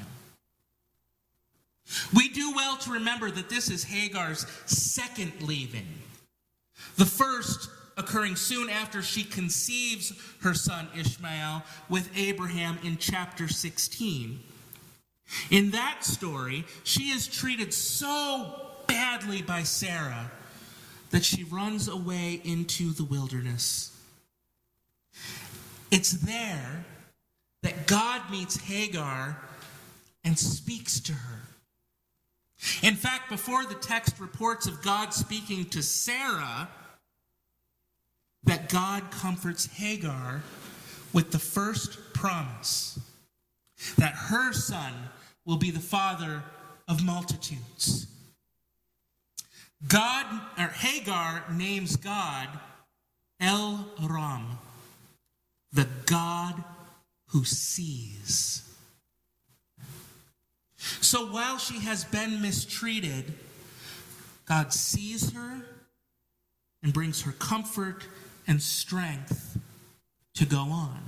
We 2.13 2.30
do 2.30 2.54
well 2.56 2.78
to 2.78 2.92
remember 2.92 3.32
that 3.32 3.50
this 3.50 3.70
is 3.70 3.84
Hagar's 3.84 4.46
second 4.65 5.34
leaving. 5.42 5.88
The 6.98 7.06
first 7.06 7.70
occurring 7.99 8.35
soon 8.35 8.69
after 8.69 9.03
she 9.03 9.23
conceives 9.23 10.13
her 10.41 10.53
son 10.53 10.88
Ishmael 10.97 11.63
with 11.89 12.09
Abraham 12.15 12.79
in 12.83 12.97
chapter 12.97 13.47
16. 13.47 14.39
In 15.51 15.71
that 15.71 16.03
story, 16.03 16.65
she 16.83 17.09
is 17.09 17.27
treated 17.27 17.73
so 17.73 18.71
badly 18.88 19.41
by 19.41 19.63
Sarah 19.63 20.31
that 21.12 21.25
she 21.25 21.43
runs 21.43 21.88
away 21.88 22.41
into 22.43 22.93
the 22.93 23.03
wilderness. 23.03 23.95
It's 25.91 26.12
there 26.12 26.85
that 27.63 27.85
God 27.85 28.21
meets 28.31 28.57
Hagar 28.57 29.38
and 30.23 30.39
speaks 30.39 30.99
to 31.01 31.13
her. 31.13 31.41
In 32.81 32.95
fact, 32.95 33.29
before 33.29 33.65
the 33.65 33.75
text 33.75 34.19
reports 34.19 34.67
of 34.67 34.81
God 34.81 35.13
speaking 35.13 35.65
to 35.65 35.81
Sarah, 35.81 36.69
that 38.43 38.69
God 38.69 39.12
comforts 39.12 39.65
Hagar 39.65 40.41
with 41.13 41.32
the 41.32 41.39
first 41.39 42.13
promise 42.13 42.99
that 43.97 44.13
her 44.13 44.54
son 44.54 44.93
will 45.45 45.58
be 45.58 45.71
the 45.71 45.80
father 45.80 46.43
of 46.88 47.04
multitudes. 47.04 48.08
God 49.88 50.25
or 50.58 50.67
Hagar 50.67 51.45
names 51.52 51.95
God 51.95 52.47
El 53.39 53.88
Ram, 54.02 54.58
the 55.71 55.88
God 56.06 56.62
who 57.28 57.45
sees. 57.45 58.63
So 60.78 61.32
while 61.32 61.58
she 61.58 61.80
has 61.80 62.04
been 62.04 62.41
mistreated, 62.41 63.34
God 64.45 64.73
sees 64.73 65.32
her 65.32 65.62
and 66.84 66.93
brings 66.93 67.21
her 67.21 67.32
comfort 67.34 68.06
and 68.49 68.62
strength 68.62 69.57
to 70.33 70.45
go 70.45 70.57
on. 70.57 70.99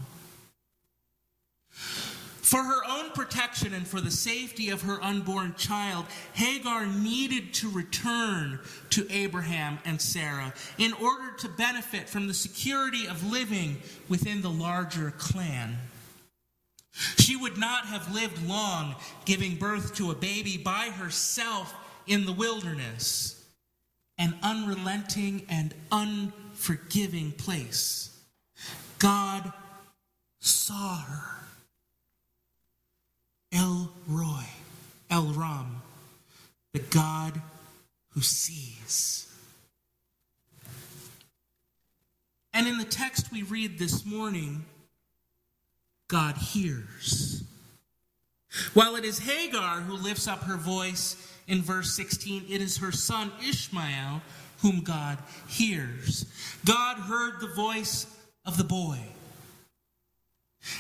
For 1.72 2.64
her 2.64 2.82
own 2.88 3.12
protection 3.12 3.74
and 3.74 3.88
for 3.88 4.00
the 4.00 4.12
safety 4.12 4.70
of 4.70 4.84
her 4.84 5.02
unborn 5.02 5.56
child, 5.56 6.06
Hagar 6.34 6.86
needed 6.86 7.54
to 7.56 7.70
return 7.70 8.60
to 8.92 9.08
Abraham 9.10 9.80
and 9.86 10.00
Sarah 10.00 10.54
in 10.78 10.94
order 10.94 11.32
to 11.40 11.50
benefit 11.50 12.08
from 12.08 12.28
the 12.28 12.34
security 12.34 13.08
of 13.08 13.32
living 13.32 13.78
within 14.08 14.42
the 14.42 14.50
larger 14.50 15.12
clan. 15.12 15.78
She 17.18 17.38
would 17.38 17.58
not 17.58 17.86
have 17.86 18.14
lived 18.14 18.46
long 18.48 18.96
giving 19.26 19.56
birth 19.56 19.96
to 19.96 20.12
a 20.12 20.16
baby 20.16 20.58
by 20.58 20.90
herself 20.90 21.74
in 22.06 22.26
the 22.26 22.34
wilderness, 22.34 23.46
an 24.18 24.38
unrelenting 24.44 25.46
and 25.50 25.74
unforgiving 26.62 27.32
place. 27.32 28.10
God 29.00 29.52
saw 30.40 30.98
her. 30.98 31.24
El 33.52 33.92
Roi, 34.08 34.46
El 35.10 35.34
Ram, 35.34 35.82
the 36.74 36.80
God 36.80 37.42
who 38.14 38.22
sees. 38.22 39.28
And 42.54 42.68
in 42.68 42.78
the 42.78 42.86
text 42.86 43.32
we 43.32 43.44
read 43.44 43.78
this 43.78 44.06
morning, 44.06 44.64
God 46.08 46.38
hears. 46.38 47.44
While 48.74 48.96
it 48.96 49.04
is 49.04 49.20
Hagar 49.20 49.82
who 49.82 49.96
lifts 49.96 50.28
up 50.28 50.44
her 50.44 50.58
voice 50.58 51.16
in 51.48 51.62
verse 51.62 51.94
16, 51.94 52.46
it 52.50 52.62
is 52.62 52.78
her 52.78 52.92
son 52.92 53.32
Ishmael 53.46 54.22
whom 54.62 54.82
God 54.82 55.18
hears. 55.48 56.26
God 56.66 56.98
heard 56.98 57.40
the 57.40 57.54
voice 57.54 58.06
of 58.46 58.58
the 58.58 58.64
boy. 58.64 59.00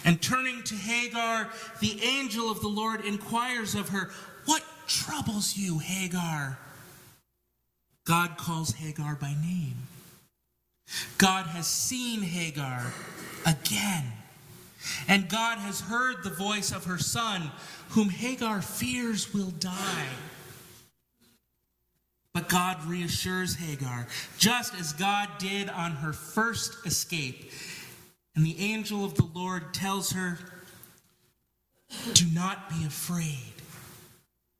And 0.05 0.21
turning 0.21 0.63
to 0.63 0.75
Hagar, 0.75 1.49
the 1.79 2.01
angel 2.03 2.51
of 2.51 2.61
the 2.61 2.67
Lord 2.67 3.03
inquires 3.03 3.75
of 3.75 3.89
her, 3.89 4.11
What 4.45 4.63
troubles 4.87 5.57
you, 5.57 5.79
Hagar? 5.79 6.59
God 8.05 8.37
calls 8.37 8.71
Hagar 8.73 9.15
by 9.15 9.33
name. 9.41 9.75
God 11.17 11.47
has 11.47 11.67
seen 11.67 12.21
Hagar 12.21 12.91
again. 13.45 14.11
And 15.07 15.29
God 15.29 15.59
has 15.59 15.81
heard 15.81 16.23
the 16.23 16.31
voice 16.31 16.71
of 16.71 16.85
her 16.85 16.97
son, 16.97 17.51
whom 17.89 18.09
Hagar 18.09 18.61
fears 18.61 19.33
will 19.33 19.51
die. 19.51 20.07
But 22.33 22.47
God 22.47 22.85
reassures 22.85 23.55
Hagar, 23.55 24.07
just 24.37 24.73
as 24.75 24.93
God 24.93 25.29
did 25.37 25.69
on 25.69 25.91
her 25.91 26.13
first 26.13 26.85
escape. 26.85 27.51
And 28.35 28.45
the 28.45 28.57
angel 28.59 29.03
of 29.03 29.15
the 29.15 29.27
Lord 29.33 29.73
tells 29.73 30.11
her, 30.11 30.39
Do 32.13 32.25
not 32.33 32.69
be 32.69 32.85
afraid. 32.85 33.53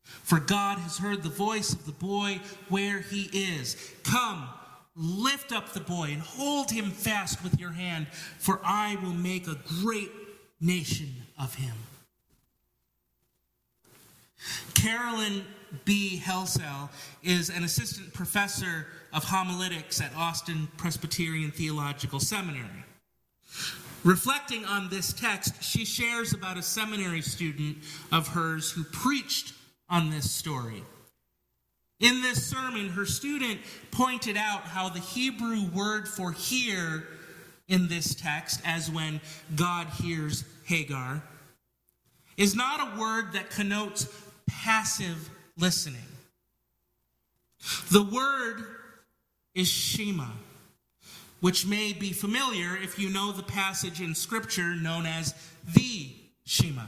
For 0.04 0.38
God 0.38 0.78
has 0.78 0.98
heard 0.98 1.22
the 1.22 1.30
voice 1.30 1.72
of 1.72 1.86
the 1.86 1.92
boy 1.92 2.40
where 2.68 3.00
he 3.00 3.30
is. 3.32 3.76
Come, 4.04 4.48
Lift 4.94 5.52
up 5.52 5.72
the 5.72 5.80
boy 5.80 6.10
and 6.12 6.20
hold 6.20 6.70
him 6.70 6.90
fast 6.90 7.42
with 7.42 7.58
your 7.58 7.70
hand, 7.70 8.08
for 8.38 8.60
I 8.62 8.96
will 9.02 9.14
make 9.14 9.46
a 9.46 9.58
great 9.80 10.10
nation 10.60 11.08
of 11.38 11.54
him. 11.54 11.74
Carolyn 14.74 15.44
B. 15.84 16.16
Helsell 16.16 16.90
is 17.22 17.50
an 17.50 17.64
assistant 17.64 18.12
professor 18.12 18.86
of 19.12 19.24
homiletics 19.24 20.00
at 20.00 20.14
Austin 20.16 20.68
Presbyterian 20.76 21.50
Theological 21.50 22.20
Seminary. 22.20 22.84
Reflecting 24.04 24.64
on 24.64 24.88
this 24.88 25.12
text, 25.12 25.62
she 25.62 25.84
shares 25.84 26.32
about 26.32 26.58
a 26.58 26.62
seminary 26.62 27.22
student 27.22 27.78
of 28.10 28.28
hers 28.28 28.70
who 28.70 28.82
preached 28.84 29.52
on 29.88 30.10
this 30.10 30.30
story. 30.30 30.82
In 32.00 32.20
this 32.20 32.44
sermon, 32.44 32.88
her 32.88 33.06
student 33.06 33.60
pointed 33.92 34.36
out 34.36 34.62
how 34.62 34.88
the 34.88 34.98
Hebrew 34.98 35.66
word 35.72 36.08
for 36.08 36.32
hear 36.32 37.06
in 37.68 37.86
this 37.86 38.14
text, 38.16 38.60
as 38.64 38.90
when 38.90 39.20
God 39.54 39.86
hears 39.86 40.44
Hagar, 40.64 41.22
is 42.36 42.56
not 42.56 42.80
a 42.80 43.00
word 43.00 43.32
that 43.34 43.50
connotes 43.50 44.08
passive 44.48 45.30
listening. 45.56 46.02
The 47.90 48.02
word 48.02 48.64
is 49.54 49.68
Shema, 49.68 50.28
which 51.40 51.66
may 51.66 51.92
be 51.92 52.12
familiar 52.12 52.76
if 52.76 52.98
you 52.98 53.10
know 53.10 53.32
the 53.32 53.42
passage 53.42 54.00
in 54.00 54.14
Scripture 54.14 54.74
known 54.74 55.06
as 55.06 55.34
the 55.74 56.10
Shema. 56.44 56.86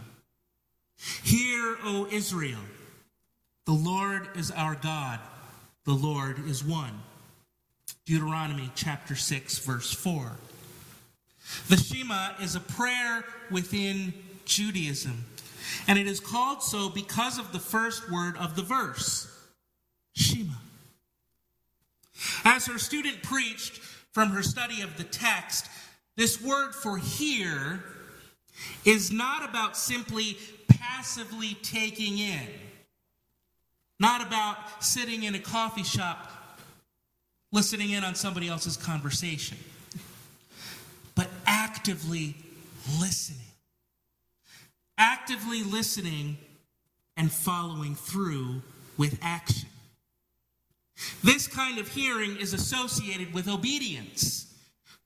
Hear, 1.23 1.77
O 1.85 2.09
Israel. 2.11 2.61
The 3.67 3.73
Lord 3.73 4.29
is 4.37 4.51
our 4.51 4.75
God. 4.75 5.21
The 5.85 5.93
Lord 5.93 6.47
is 6.49 6.65
one. 6.65 7.01
Deuteronomy 8.07 8.71
chapter 8.75 9.15
6, 9.15 9.59
verse 9.59 9.93
4. 9.93 10.33
The 11.69 11.77
Shema 11.77 12.33
is 12.41 12.57
a 12.57 12.61
prayer 12.61 13.25
within 13.51 14.13
Judaism, 14.45 15.25
and 15.87 15.99
it 15.99 16.07
is 16.07 16.21
called 16.21 16.63
so 16.63 16.89
because 16.89 17.39
of 17.39 17.53
the 17.53 17.59
first 17.59 18.11
word 18.11 18.37
of 18.37 18.57
the 18.57 18.63
verse 18.63 19.31
Shema. 20.15 20.53
As 22.45 22.67
her 22.67 22.79
student 22.79 23.23
preached 23.23 23.79
from 24.13 24.31
her 24.31 24.43
study 24.43 24.81
of 24.83 24.97
the 24.97 25.05
text, 25.05 25.67
This 26.17 26.41
word 26.41 26.75
for 26.75 26.97
hear 26.97 27.83
is 28.85 29.11
not 29.11 29.49
about 29.49 29.77
simply 29.77 30.37
passively 30.69 31.57
taking 31.63 32.19
in, 32.19 32.49
not 33.99 34.25
about 34.25 34.85
sitting 34.85 35.25
in 35.25 35.35
a 35.35 35.41
coffee 35.41 35.83
shop 35.83 36.31
listening 37.51 37.91
in 37.91 38.05
on 38.05 38.15
somebody 38.15 38.49
else's 38.49 38.77
conversation, 38.77 39.59
but 41.15 41.29
actively 41.47 42.37
listening. 43.01 43.41
Actively 44.99 45.63
listening 45.63 46.37
and 47.17 47.31
following 47.31 47.95
through 47.95 48.63
with 48.97 49.19
action. 49.23 49.69
This 51.23 51.47
kind 51.47 51.79
of 51.79 51.89
hearing 51.89 52.37
is 52.37 52.55
associated 52.55 53.35
with 53.35 53.49
obedience. 53.49 54.55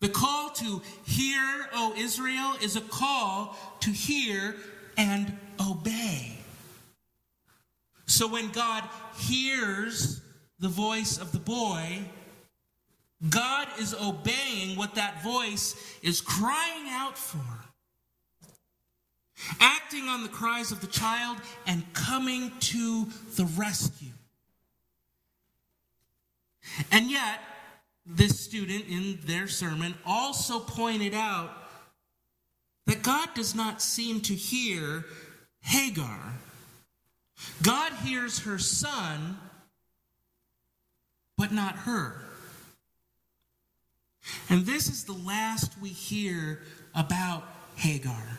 The 0.00 0.08
call 0.08 0.50
to 0.50 0.82
hear, 1.04 1.68
O 1.72 1.94
Israel, 1.96 2.54
is 2.62 2.76
a 2.76 2.80
call 2.82 3.56
to 3.80 3.90
hear 3.90 4.54
and 4.96 5.36
obey. 5.60 6.38
So 8.06 8.26
when 8.28 8.50
God 8.50 8.84
hears 9.16 10.20
the 10.60 10.68
voice 10.68 11.18
of 11.18 11.32
the 11.32 11.38
boy, 11.38 12.00
God 13.28 13.68
is 13.80 13.94
obeying 13.94 14.76
what 14.76 14.94
that 14.94 15.22
voice 15.22 15.74
is 16.02 16.20
crying 16.20 16.86
out 16.88 17.18
for, 17.18 17.64
acting 19.60 20.08
on 20.08 20.22
the 20.22 20.28
cries 20.28 20.72
of 20.72 20.80
the 20.80 20.86
child 20.86 21.38
and 21.66 21.92
coming 21.92 22.52
to 22.60 23.06
the 23.36 23.44
rescue. 23.56 24.12
And 26.90 27.10
yet, 27.10 27.40
this 28.04 28.40
student 28.40 28.86
in 28.88 29.18
their 29.24 29.48
sermon 29.48 29.94
also 30.06 30.58
pointed 30.60 31.14
out 31.14 31.50
that 32.86 33.02
God 33.02 33.28
does 33.34 33.54
not 33.54 33.82
seem 33.82 34.20
to 34.22 34.34
hear 34.34 35.04
Hagar. 35.60 36.34
God 37.62 37.92
hears 38.04 38.40
her 38.40 38.58
son, 38.58 39.36
but 41.36 41.52
not 41.52 41.76
her. 41.76 42.24
And 44.48 44.66
this 44.66 44.88
is 44.88 45.04
the 45.04 45.12
last 45.12 45.72
we 45.80 45.90
hear 45.90 46.62
about 46.94 47.44
Hagar. 47.76 48.38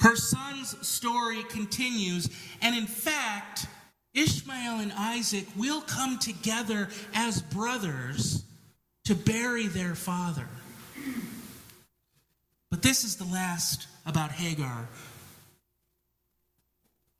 Her 0.00 0.16
son's 0.16 0.86
story 0.86 1.42
continues, 1.44 2.28
and 2.60 2.76
in 2.76 2.86
fact, 2.86 3.66
Ishmael 4.14 4.80
and 4.80 4.92
Isaac 4.92 5.46
will 5.56 5.80
come 5.80 6.18
together 6.18 6.88
as 7.14 7.42
brothers 7.42 8.44
to 9.04 9.14
bury 9.14 9.66
their 9.66 9.94
father. 9.94 10.48
But 12.70 12.82
this 12.82 13.04
is 13.04 13.16
the 13.16 13.24
last 13.24 13.86
about 14.04 14.30
Hagar. 14.32 14.88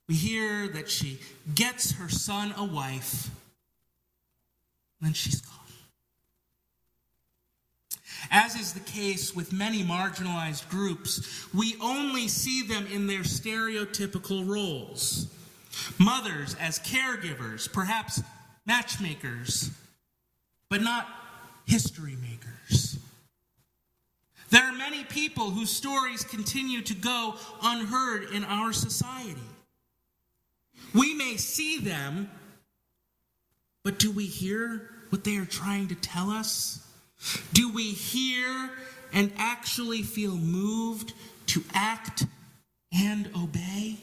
We 0.09 0.15
hear 0.15 0.69
that 0.69 0.91
she 0.91 1.21
gets 1.55 1.93
her 1.93 2.09
son 2.09 2.55
a 2.57 2.65
wife, 2.65 3.31
then 5.01 5.13
she's 5.13 5.41
gone. 5.41 5.68
As 8.31 8.55
is 8.55 8.73
the 8.73 8.81
case 8.81 9.35
with 9.35 9.53
many 9.53 9.83
marginalized 9.83 10.69
groups, 10.69 11.47
we 11.55 11.77
only 11.81 12.29
see 12.29 12.63
them 12.63 12.87
in 12.87 13.07
their 13.07 13.21
stereotypical 13.21 14.47
roles 14.47 15.29
mothers 15.99 16.57
as 16.61 16.79
caregivers, 16.81 17.73
perhaps 17.73 18.23
matchmakers, 18.67 19.71
but 20.69 20.83
not 20.83 21.07
history 21.67 22.17
makers. 22.21 22.99
There 24.51 24.63
are 24.63 24.73
many 24.73 25.05
people 25.05 25.51
whose 25.51 25.71
stories 25.71 26.25
continue 26.25 26.81
to 26.83 26.95
go 26.95 27.35
unheard 27.63 28.31
in 28.33 28.45
our 28.45 28.73
society. 28.73 29.41
We 30.95 31.15
may 31.15 31.37
see 31.37 31.79
them, 31.79 32.31
but 33.85 33.99
do 33.99 34.11
we 34.11 34.25
hear 34.25 34.91
what 35.11 35.25
they 35.25 35.37
are 35.37 35.45
trying 35.45 35.89
to 35.89 35.95
tell 35.95 36.31
us? 36.31 36.85
Do 37.53 37.73
we 37.73 37.93
hear 37.93 38.71
and 39.13 39.33
actually 39.37 40.03
feel 40.03 40.37
moved 40.37 41.15
to 41.47 41.63
act 41.75 42.27
and 42.93 43.31
obey? 43.37 43.99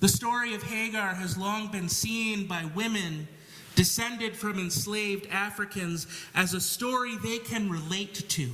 The 0.00 0.08
story 0.08 0.54
of 0.54 0.62
Hagar 0.62 1.14
has 1.14 1.36
long 1.36 1.70
been 1.70 1.88
seen 1.88 2.46
by 2.46 2.64
women 2.74 3.28
descended 3.74 4.34
from 4.34 4.58
enslaved 4.58 5.26
Africans 5.30 6.06
as 6.34 6.54
a 6.54 6.60
story 6.60 7.16
they 7.16 7.38
can 7.38 7.70
relate 7.70 8.28
to. 8.30 8.50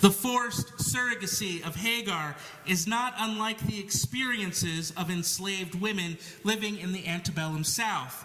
The 0.00 0.10
forced 0.10 0.68
surrogacy 0.76 1.66
of 1.66 1.74
Hagar 1.74 2.36
is 2.66 2.86
not 2.86 3.14
unlike 3.18 3.58
the 3.66 3.80
experiences 3.80 4.92
of 4.96 5.10
enslaved 5.10 5.74
women 5.74 6.16
living 6.44 6.78
in 6.78 6.92
the 6.92 7.06
antebellum 7.08 7.64
South, 7.64 8.24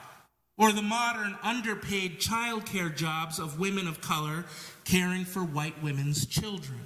or 0.58 0.72
the 0.72 0.82
modern 0.82 1.36
underpaid 1.42 2.20
childcare 2.20 2.96
jobs 2.96 3.40
of 3.40 3.60
women 3.60 3.88
of 3.88 4.02
color 4.02 4.46
caring 4.86 5.26
for 5.26 5.42
white 5.42 5.82
women's 5.82 6.26
children. 6.26 6.80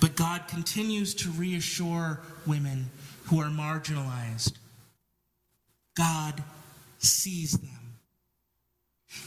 But 0.00 0.16
God 0.16 0.46
continues 0.48 1.14
to 1.16 1.30
reassure 1.30 2.20
women 2.46 2.90
who 3.24 3.40
are 3.40 3.50
marginalized. 3.50 4.54
God 5.96 6.42
sees 6.98 7.52
them. 7.52 7.70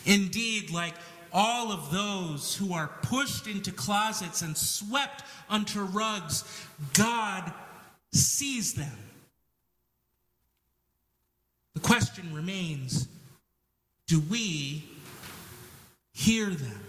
Indeed, 0.06 0.72
like 0.72 0.96
all 1.34 1.72
of 1.72 1.92
those 1.92 2.56
who 2.56 2.74
are 2.74 2.90
pushed 3.04 3.48
into 3.48 3.72
closets 3.72 4.42
and 4.42 4.56
swept 4.56 5.24
under 5.50 5.84
rugs, 5.84 6.44
God 6.94 7.52
sees 8.14 8.74
them. 8.74 8.98
The 11.74 11.80
question 11.80 12.34
remains 12.34 13.08
do 14.08 14.20
we 14.20 14.84
hear 16.12 16.50
them? 16.50 16.82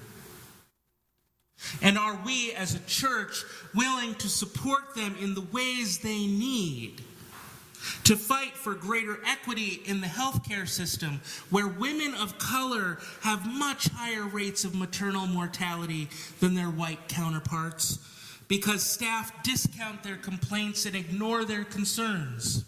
And 1.81 1.97
are 1.97 2.19
we 2.25 2.53
as 2.53 2.75
a 2.75 2.81
church 2.81 3.45
willing 3.75 4.17
to 4.17 4.29
support 4.29 4.97
them 4.97 5.15
in 5.21 5.35
the 5.35 5.47
ways 5.53 5.99
they 5.99 6.27
need? 6.27 7.01
To 8.05 8.17
fight 8.17 8.57
for 8.57 8.75
greater 8.75 9.19
equity 9.25 9.83
in 9.87 10.01
the 10.01 10.09
healthcare 10.09 10.69
system, 10.69 11.21
where 11.51 11.69
women 11.69 12.15
of 12.15 12.39
color 12.39 12.99
have 13.23 13.47
much 13.47 13.89
higher 13.89 14.25
rates 14.25 14.65
of 14.65 14.75
maternal 14.75 15.27
mortality 15.27 16.09
than 16.41 16.55
their 16.55 16.71
white 16.71 17.09
counterparts, 17.09 17.99
because 18.49 18.83
staff 18.83 19.43
discount 19.45 20.03
their 20.03 20.17
complaints 20.17 20.87
and 20.87 20.97
ignore 20.97 21.45
their 21.45 21.65
concerns 21.65 22.65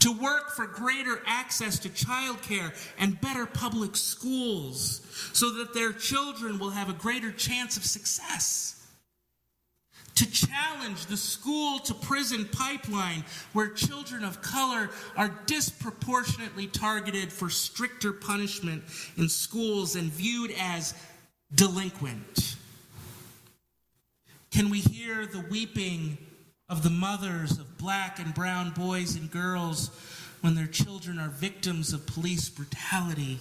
to 0.00 0.12
work 0.12 0.50
for 0.50 0.66
greater 0.66 1.22
access 1.26 1.78
to 1.80 1.88
childcare 1.88 2.72
and 2.98 3.20
better 3.20 3.46
public 3.46 3.96
schools 3.96 5.00
so 5.32 5.50
that 5.50 5.74
their 5.74 5.92
children 5.92 6.58
will 6.58 6.70
have 6.70 6.90
a 6.90 6.92
greater 6.92 7.32
chance 7.32 7.76
of 7.76 7.84
success. 7.84 8.70
To 10.16 10.30
challenge 10.30 11.06
the 11.06 11.16
school 11.16 11.80
to 11.80 11.94
prison 11.94 12.48
pipeline 12.52 13.24
where 13.52 13.68
children 13.68 14.22
of 14.22 14.42
color 14.42 14.90
are 15.16 15.34
disproportionately 15.46 16.68
targeted 16.68 17.32
for 17.32 17.50
stricter 17.50 18.12
punishment 18.12 18.84
in 19.16 19.28
schools 19.28 19.96
and 19.96 20.12
viewed 20.12 20.52
as 20.56 20.94
delinquent. 21.52 22.56
Can 24.52 24.70
we 24.70 24.78
hear 24.78 25.26
the 25.26 25.44
weeping 25.50 26.16
of 26.68 26.82
the 26.82 26.90
mothers 26.90 27.58
of 27.58 27.78
black 27.78 28.18
and 28.18 28.34
brown 28.34 28.70
boys 28.70 29.16
and 29.16 29.30
girls 29.30 29.90
when 30.40 30.54
their 30.54 30.66
children 30.66 31.18
are 31.18 31.28
victims 31.28 31.92
of 31.92 32.06
police 32.06 32.48
brutality? 32.48 33.38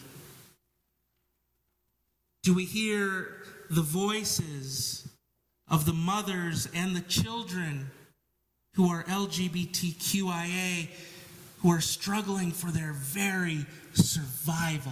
Do 2.43 2.53
we 2.53 2.65
hear 2.65 3.43
the 3.69 3.81
voices 3.81 5.07
of 5.69 5.85
the 5.85 5.93
mothers 5.93 6.67
and 6.75 6.95
the 6.95 7.01
children 7.01 7.91
who 8.75 8.89
are 8.89 9.03
LGBTQIA 9.03 10.89
who 11.59 11.71
are 11.71 11.81
struggling 11.81 12.51
for 12.51 12.71
their 12.71 12.91
very 12.91 13.65
survival? 13.93 14.91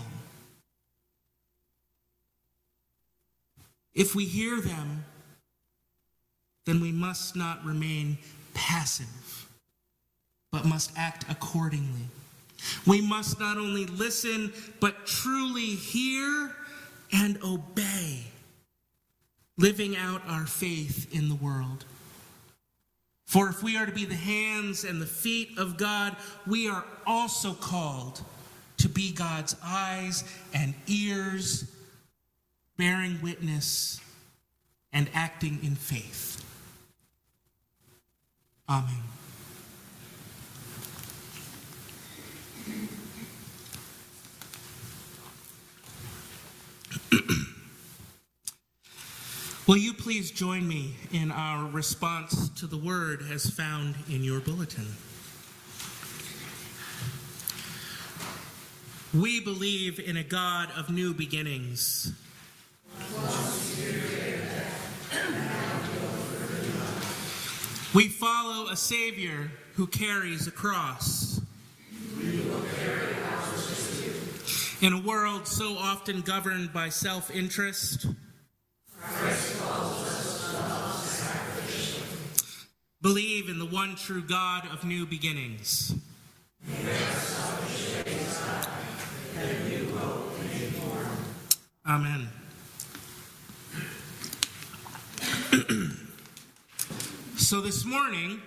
If 3.94 4.16
we 4.16 4.24
hear 4.24 4.62
them, 4.62 5.04
then 6.66 6.80
we 6.80 6.92
must 6.92 7.36
not 7.36 7.64
remain 7.66 8.18
passive, 8.54 9.48
but 10.52 10.66
must 10.66 10.92
act 10.96 11.26
accordingly. 11.30 12.08
We 12.86 13.02
must 13.02 13.40
not 13.40 13.58
only 13.58 13.86
listen, 13.86 14.54
but 14.80 15.06
truly 15.06 15.66
hear 15.66 16.56
and 17.12 17.42
obey, 17.44 18.24
living 19.58 19.98
out 19.98 20.22
our 20.28 20.46
faith 20.46 21.14
in 21.14 21.30
the 21.30 21.36
world. 21.36 21.86
For 23.26 23.50
if 23.50 23.64
we 23.64 23.78
are 23.78 23.86
to 23.86 23.92
be 23.92 24.06
the 24.06 24.14
hands 24.14 24.84
and 24.84 25.02
the 25.02 25.06
feet 25.06 25.58
of 25.58 25.78
God, 25.78 26.16
we 26.46 26.70
are 26.70 26.86
also 27.08 27.54
called 27.54 28.22
to 28.78 28.90
be 28.90 29.12
God's 29.12 29.56
eyes 29.64 30.24
and 30.54 30.74
ears 30.88 31.66
bearing 32.82 33.20
witness, 33.22 34.02
and 34.92 35.08
acting 35.14 35.60
in 35.62 35.76
faith. 35.76 36.44
Amen. 38.72 39.04
Will 49.68 49.76
you 49.76 49.94
please 49.94 50.32
join 50.32 50.66
me 50.66 50.96
in 51.12 51.32
our 51.34 51.70
response 51.70 52.48
to 52.62 52.66
the 52.66 52.78
word 52.78 53.26
as 53.30 53.50
found 53.50 53.96
in 54.10 54.24
your 54.24 54.40
bulletin? 54.40 54.88
We 59.14 59.42
believe 59.42 60.00
in 60.00 60.16
a 60.16 60.24
God 60.24 60.70
of 60.78 60.90
new 60.90 61.14
beginnings. 61.14 62.14
We 67.94 68.08
follow 68.08 68.70
a 68.70 68.78
Savior 68.78 69.52
who 69.74 69.86
carries 69.86 70.48
a 70.48 70.52
cross. 70.52 71.42
In 74.82 74.94
a 74.94 75.02
world 75.02 75.46
so 75.46 75.76
often 75.76 76.22
governed 76.22 76.72
by 76.72 76.88
self 76.88 77.30
interest, 77.30 78.06
believe 83.02 83.50
in 83.50 83.60
the 83.60 83.66
one 83.66 83.98
true 83.98 84.22
God 84.22 84.70
of 84.72 84.86
new 84.86 85.06
beginnings. 85.06 85.94
Amen. 91.86 92.30
so 97.52 97.60
this 97.60 97.84
morning, 97.84 98.42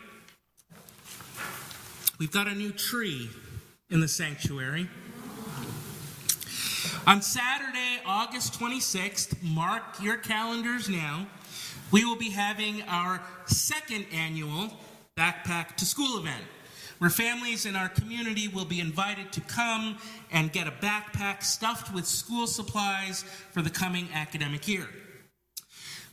we've 2.19 2.33
got 2.33 2.47
a 2.47 2.55
new 2.55 2.73
tree 2.73 3.29
in 3.91 4.01
the 4.01 4.09
sanctuary. 4.09 4.89
On 7.07 7.21
Saturday, 7.21 8.01
August 8.07 8.59
26th, 8.59 9.43
mark 9.43 9.83
your 10.01 10.17
calendars 10.17 10.89
now, 10.89 11.27
we 11.91 12.07
will 12.07 12.17
be 12.17 12.31
having 12.31 12.81
our 12.89 13.21
second 13.45 14.07
annual 14.11 14.71
Backpack 15.19 15.77
to 15.77 15.85
School 15.85 16.17
event, 16.19 16.45
where 16.97 17.11
families 17.11 17.67
in 17.67 17.77
our 17.77 17.91
community 17.91 18.49
will 18.49 18.65
be 18.65 18.81
invited 18.81 19.31
to 19.33 19.43
come 19.43 19.99
and 20.33 20.51
get 20.51 20.67
a 20.67 20.71
backpack 20.71 21.43
stuffed 21.43 21.93
with 21.93 22.07
school 22.07 22.47
supplies 22.47 23.23
for 23.53 23.61
the 23.61 23.69
coming 23.69 24.09
academic 24.15 24.67
year. 24.67 24.89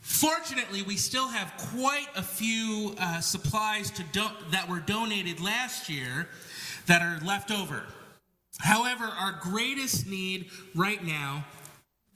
Fortunately, 0.02 0.82
we 0.82 0.98
still 0.98 1.28
have 1.28 1.54
quite 1.58 2.08
a 2.16 2.24
few 2.24 2.96
uh, 3.00 3.22
supplies 3.22 3.92
that 4.52 4.68
were 4.68 4.80
donated 4.80 5.40
last 5.40 5.90
year 5.90 6.28
that 6.88 7.02
are 7.02 7.24
left 7.26 7.52
over. 7.52 7.84
However, 8.60 9.06
our 9.06 9.40
greatest 9.42 10.08
need 10.08 10.50
right 10.76 11.04
now 11.06 11.46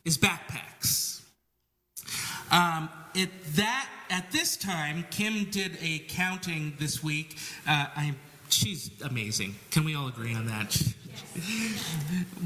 is 0.03 0.17
backpacks. 0.17 1.21
Um, 2.51 2.89
it, 3.13 3.29
that 3.55 3.89
at 4.09 4.31
this 4.31 4.57
time, 4.57 5.05
Kim 5.11 5.45
did 5.45 5.77
a 5.81 5.99
counting 6.07 6.73
this 6.79 7.03
week. 7.03 7.37
Uh, 7.67 7.87
I, 7.95 8.15
she's 8.49 8.91
amazing. 9.01 9.55
Can 9.71 9.83
we 9.83 9.95
all 9.95 10.07
agree 10.07 10.33
on 10.33 10.47
that? 10.47 10.81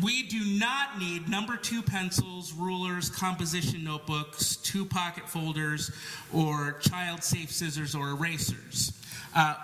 We 0.02 0.24
do 0.24 0.40
not 0.60 1.00
need 1.00 1.30
number 1.30 1.58
two 1.58 1.82
pencils, 1.82 2.54
rulers, 2.54 3.10
composition 3.10 3.84
notebooks, 3.84 4.56
two 4.58 4.86
pocket 4.86 5.28
folders, 5.28 5.92
or 6.34 6.74
child 6.82 7.24
safe 7.24 7.52
scissors 7.52 7.96
or 7.96 8.10
erasers. 8.12 8.94
Uh, 9.36 9.56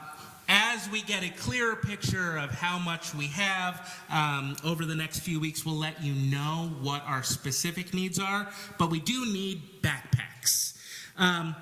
as 0.47 0.89
we 0.89 1.01
get 1.01 1.24
a 1.24 1.30
clearer 1.30 1.76
picture 1.76 2.38
of 2.38 2.51
how 2.51 2.78
much 2.78 3.16
we 3.16 3.28
have 3.28 3.99
um, 4.12 4.56
over 4.64 4.86
the 4.86 4.95
next 4.95 5.20
few 5.20 5.39
weeks, 5.39 5.66
we'll 5.66 5.76
let 5.76 6.03
you 6.03 6.14
know 6.14 6.72
what 6.82 7.01
our 7.06 7.24
specific 7.24 7.93
needs 7.93 8.20
are. 8.20 8.47
But 8.78 8.91
we 8.91 8.99
do 8.99 9.26
need 9.26 9.62
backpacks. 9.82 10.78
Um, 11.18 11.56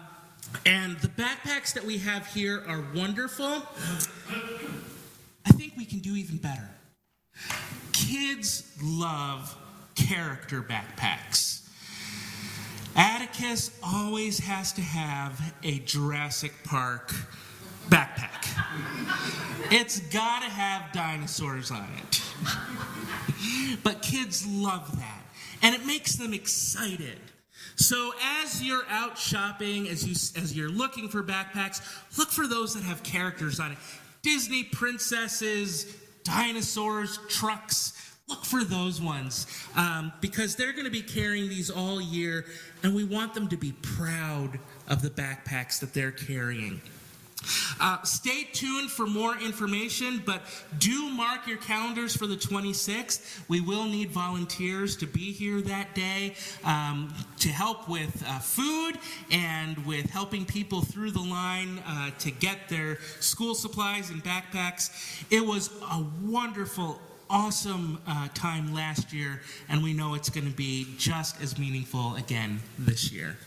and 0.65 0.97
the 0.99 1.07
backpacks 1.07 1.73
that 1.73 1.85
we 1.85 1.97
have 1.99 2.27
here 2.27 2.63
are 2.67 2.83
wonderful. 2.93 3.63
I 5.45 5.51
think 5.51 5.73
we 5.77 5.85
can 5.85 5.99
do 5.99 6.15
even 6.15 6.37
better. 6.37 6.69
Kids 7.91 8.71
love 8.81 9.55
character 9.95 10.61
backpacks. 10.61 11.61
Atticus 12.95 13.71
always 13.83 14.39
has 14.39 14.71
to 14.73 14.81
have 14.81 15.53
a 15.63 15.79
Jurassic 15.79 16.53
Park 16.63 17.13
backpack. 17.89 18.29
It's 19.71 19.99
got 19.99 20.43
to 20.43 20.49
have 20.49 20.91
dinosaurs 20.91 21.71
on 21.71 21.87
it. 21.97 22.21
but 23.83 24.01
kids 24.01 24.45
love 24.45 24.95
that, 24.97 25.23
and 25.61 25.73
it 25.75 25.85
makes 25.85 26.15
them 26.15 26.33
excited. 26.33 27.19
So 27.75 28.13
as 28.43 28.61
you're 28.61 28.85
out 28.89 29.17
shopping, 29.17 29.89
as 29.89 30.05
you 30.05 30.11
as 30.41 30.55
you're 30.55 30.69
looking 30.69 31.09
for 31.09 31.23
backpacks, 31.23 31.81
look 32.17 32.29
for 32.29 32.47
those 32.47 32.75
that 32.75 32.83
have 32.83 33.01
characters 33.03 33.59
on 33.59 33.71
it. 33.71 33.77
Disney 34.21 34.63
princesses, 34.63 35.85
dinosaurs, 36.23 37.19
trucks. 37.29 37.93
Look 38.29 38.45
for 38.45 38.63
those 38.63 39.01
ones 39.01 39.47
um, 39.75 40.13
because 40.21 40.55
they're 40.55 40.71
going 40.71 40.85
to 40.85 40.91
be 40.91 41.01
carrying 41.01 41.49
these 41.49 41.69
all 41.69 41.99
year, 42.01 42.45
and 42.81 42.95
we 42.95 43.03
want 43.03 43.33
them 43.33 43.49
to 43.49 43.57
be 43.57 43.73
proud 43.81 44.59
of 44.87 45.01
the 45.01 45.09
backpacks 45.09 45.79
that 45.81 45.93
they're 45.93 46.11
carrying. 46.11 46.81
Uh, 47.79 48.01
stay 48.03 48.47
tuned 48.53 48.89
for 48.89 49.05
more 49.05 49.37
information, 49.37 50.21
but 50.25 50.41
do 50.77 51.09
mark 51.09 51.47
your 51.47 51.57
calendars 51.57 52.15
for 52.15 52.27
the 52.27 52.35
26th. 52.35 53.41
We 53.47 53.61
will 53.61 53.85
need 53.85 54.11
volunteers 54.11 54.95
to 54.97 55.07
be 55.07 55.31
here 55.31 55.61
that 55.61 55.95
day 55.95 56.35
um, 56.63 57.13
to 57.39 57.49
help 57.49 57.89
with 57.89 58.23
uh, 58.27 58.39
food 58.39 58.97
and 59.31 59.85
with 59.85 60.09
helping 60.09 60.45
people 60.45 60.81
through 60.81 61.11
the 61.11 61.21
line 61.21 61.79
uh, 61.87 62.11
to 62.19 62.31
get 62.31 62.69
their 62.69 62.99
school 63.19 63.55
supplies 63.55 64.09
and 64.09 64.23
backpacks. 64.23 64.91
It 65.29 65.45
was 65.45 65.69
a 65.91 66.03
wonderful 66.23 66.99
awesome 67.29 67.99
uh, 68.07 68.27
time 68.33 68.73
last 68.73 69.11
year, 69.11 69.41
and 69.67 69.83
we 69.83 69.93
know 69.93 70.13
it's 70.13 70.29
going 70.29 70.49
to 70.49 70.55
be 70.55 70.87
just 70.97 71.41
as 71.41 71.57
meaningful 71.57 72.15
again 72.15 72.59
this 72.77 73.11
year. 73.11 73.37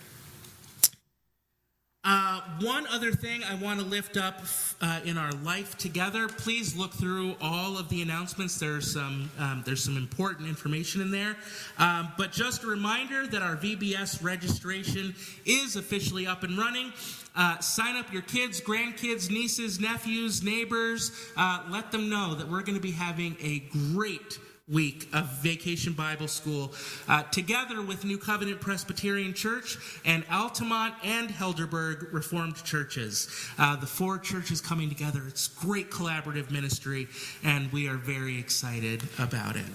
Uh, 2.08 2.40
one 2.60 2.86
other 2.86 3.10
thing 3.10 3.42
I 3.42 3.56
want 3.56 3.80
to 3.80 3.84
lift 3.84 4.16
up 4.16 4.44
uh, 4.80 5.00
in 5.04 5.18
our 5.18 5.32
life 5.42 5.76
together. 5.76 6.28
Please 6.28 6.76
look 6.76 6.92
through 6.92 7.34
all 7.40 7.76
of 7.76 7.88
the 7.88 8.00
announcements. 8.00 8.60
There's 8.60 8.92
some 8.92 9.28
um, 9.40 9.64
there's 9.66 9.82
some 9.82 9.96
important 9.96 10.48
information 10.48 11.00
in 11.00 11.10
there. 11.10 11.36
Um, 11.78 12.12
but 12.16 12.30
just 12.30 12.62
a 12.62 12.68
reminder 12.68 13.26
that 13.26 13.42
our 13.42 13.56
VBS 13.56 14.22
registration 14.22 15.16
is 15.44 15.74
officially 15.74 16.28
up 16.28 16.44
and 16.44 16.56
running. 16.56 16.92
Uh, 17.34 17.58
sign 17.58 17.96
up 17.96 18.12
your 18.12 18.22
kids, 18.22 18.60
grandkids, 18.60 19.28
nieces, 19.28 19.80
nephews, 19.80 20.44
neighbors. 20.44 21.10
Uh, 21.36 21.64
let 21.70 21.90
them 21.90 22.08
know 22.08 22.36
that 22.36 22.48
we're 22.48 22.62
going 22.62 22.78
to 22.78 22.80
be 22.80 22.92
having 22.92 23.36
a 23.42 23.58
great 23.92 24.38
week 24.68 25.08
of 25.12 25.26
Vacation 25.42 25.92
Bible 25.92 26.26
School 26.26 26.72
uh, 27.08 27.22
together 27.24 27.82
with 27.82 28.04
New 28.04 28.18
Covenant 28.18 28.60
Presbyterian 28.60 29.32
Church 29.32 29.78
and 30.04 30.24
Altamont 30.28 30.94
and 31.04 31.28
Helderberg 31.28 32.12
Reformed 32.12 32.56
churches. 32.64 33.28
Uh, 33.58 33.76
the 33.76 33.86
four 33.86 34.18
churches 34.18 34.60
coming 34.60 34.88
together. 34.88 35.22
It's 35.28 35.46
great 35.46 35.92
collaborative 35.92 36.50
ministry, 36.50 37.06
and 37.44 37.70
we 37.70 37.88
are 37.88 37.96
very 37.96 38.40
excited 38.40 39.04
about 39.20 39.54
it. 39.54 39.66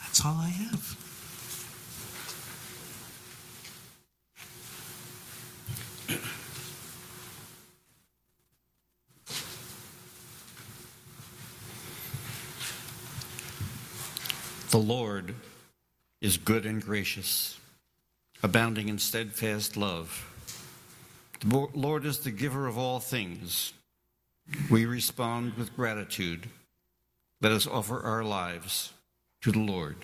That's 0.00 0.24
all 0.24 0.34
I 0.34 0.48
have. 0.48 0.98
The 14.72 14.78
Lord 14.78 15.34
is 16.22 16.38
good 16.38 16.64
and 16.64 16.82
gracious, 16.82 17.60
abounding 18.42 18.88
in 18.88 18.98
steadfast 18.98 19.76
love. 19.76 20.26
The 21.40 21.68
Lord 21.74 22.06
is 22.06 22.20
the 22.20 22.30
giver 22.30 22.66
of 22.66 22.78
all 22.78 22.98
things. 22.98 23.74
We 24.70 24.86
respond 24.86 25.58
with 25.58 25.76
gratitude. 25.76 26.48
Let 27.42 27.52
us 27.52 27.66
offer 27.66 28.00
our 28.00 28.24
lives 28.24 28.94
to 29.42 29.52
the 29.52 29.58
Lord. 29.58 29.96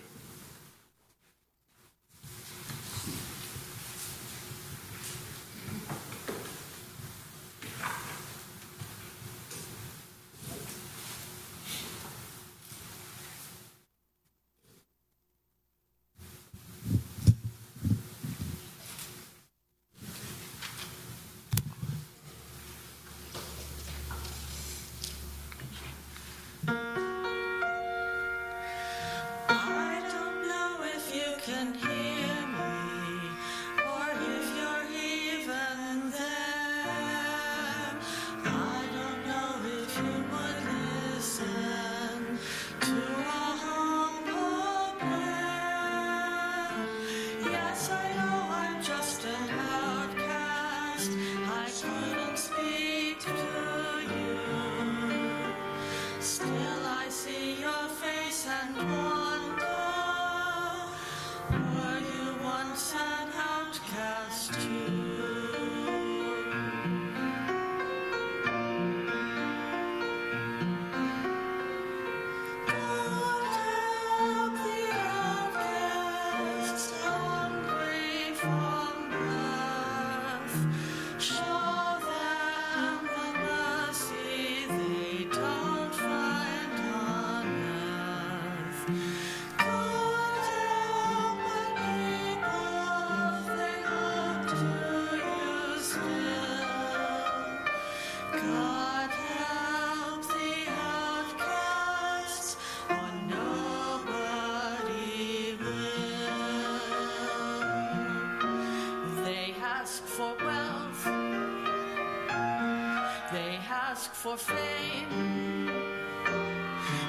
For 114.19 114.35
fame. 114.35 115.65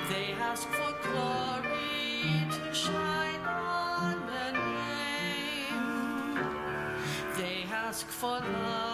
They 0.09 0.33
ask 0.39 0.69
for 0.69 0.93
glory 1.03 2.47
to 2.55 2.73
shine 2.73 3.45
on 3.47 4.25
their 4.29 4.53
name. 4.53 5.75
They 7.37 7.65
ask 7.73 8.07
for 8.07 8.39
love 8.39 8.90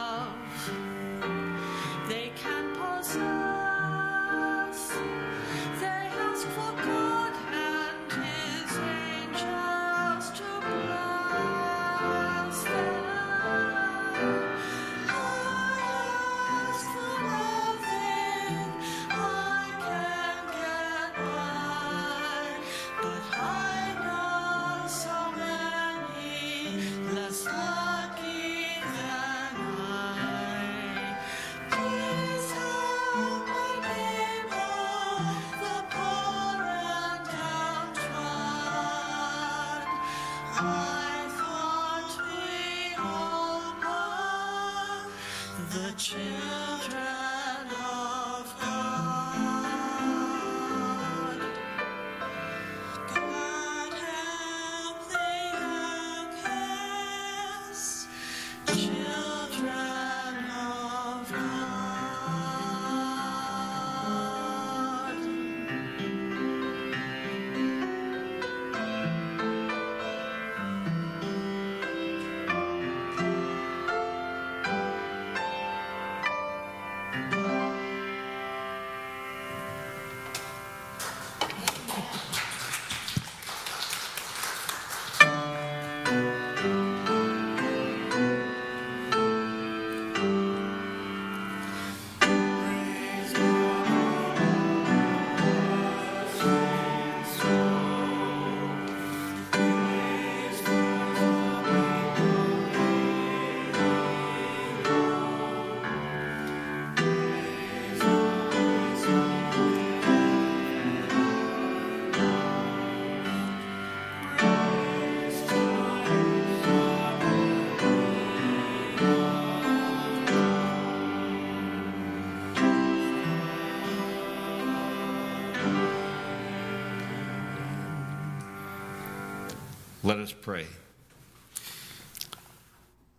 Let 130.06 130.20
us 130.20 130.32
pray. 130.32 130.66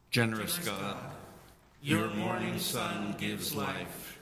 Generous 0.09 0.57
God, 0.59 0.95
your 1.83 2.07
morning 2.11 2.57
sun 2.59 3.13
gives 3.17 3.53
life, 3.53 4.17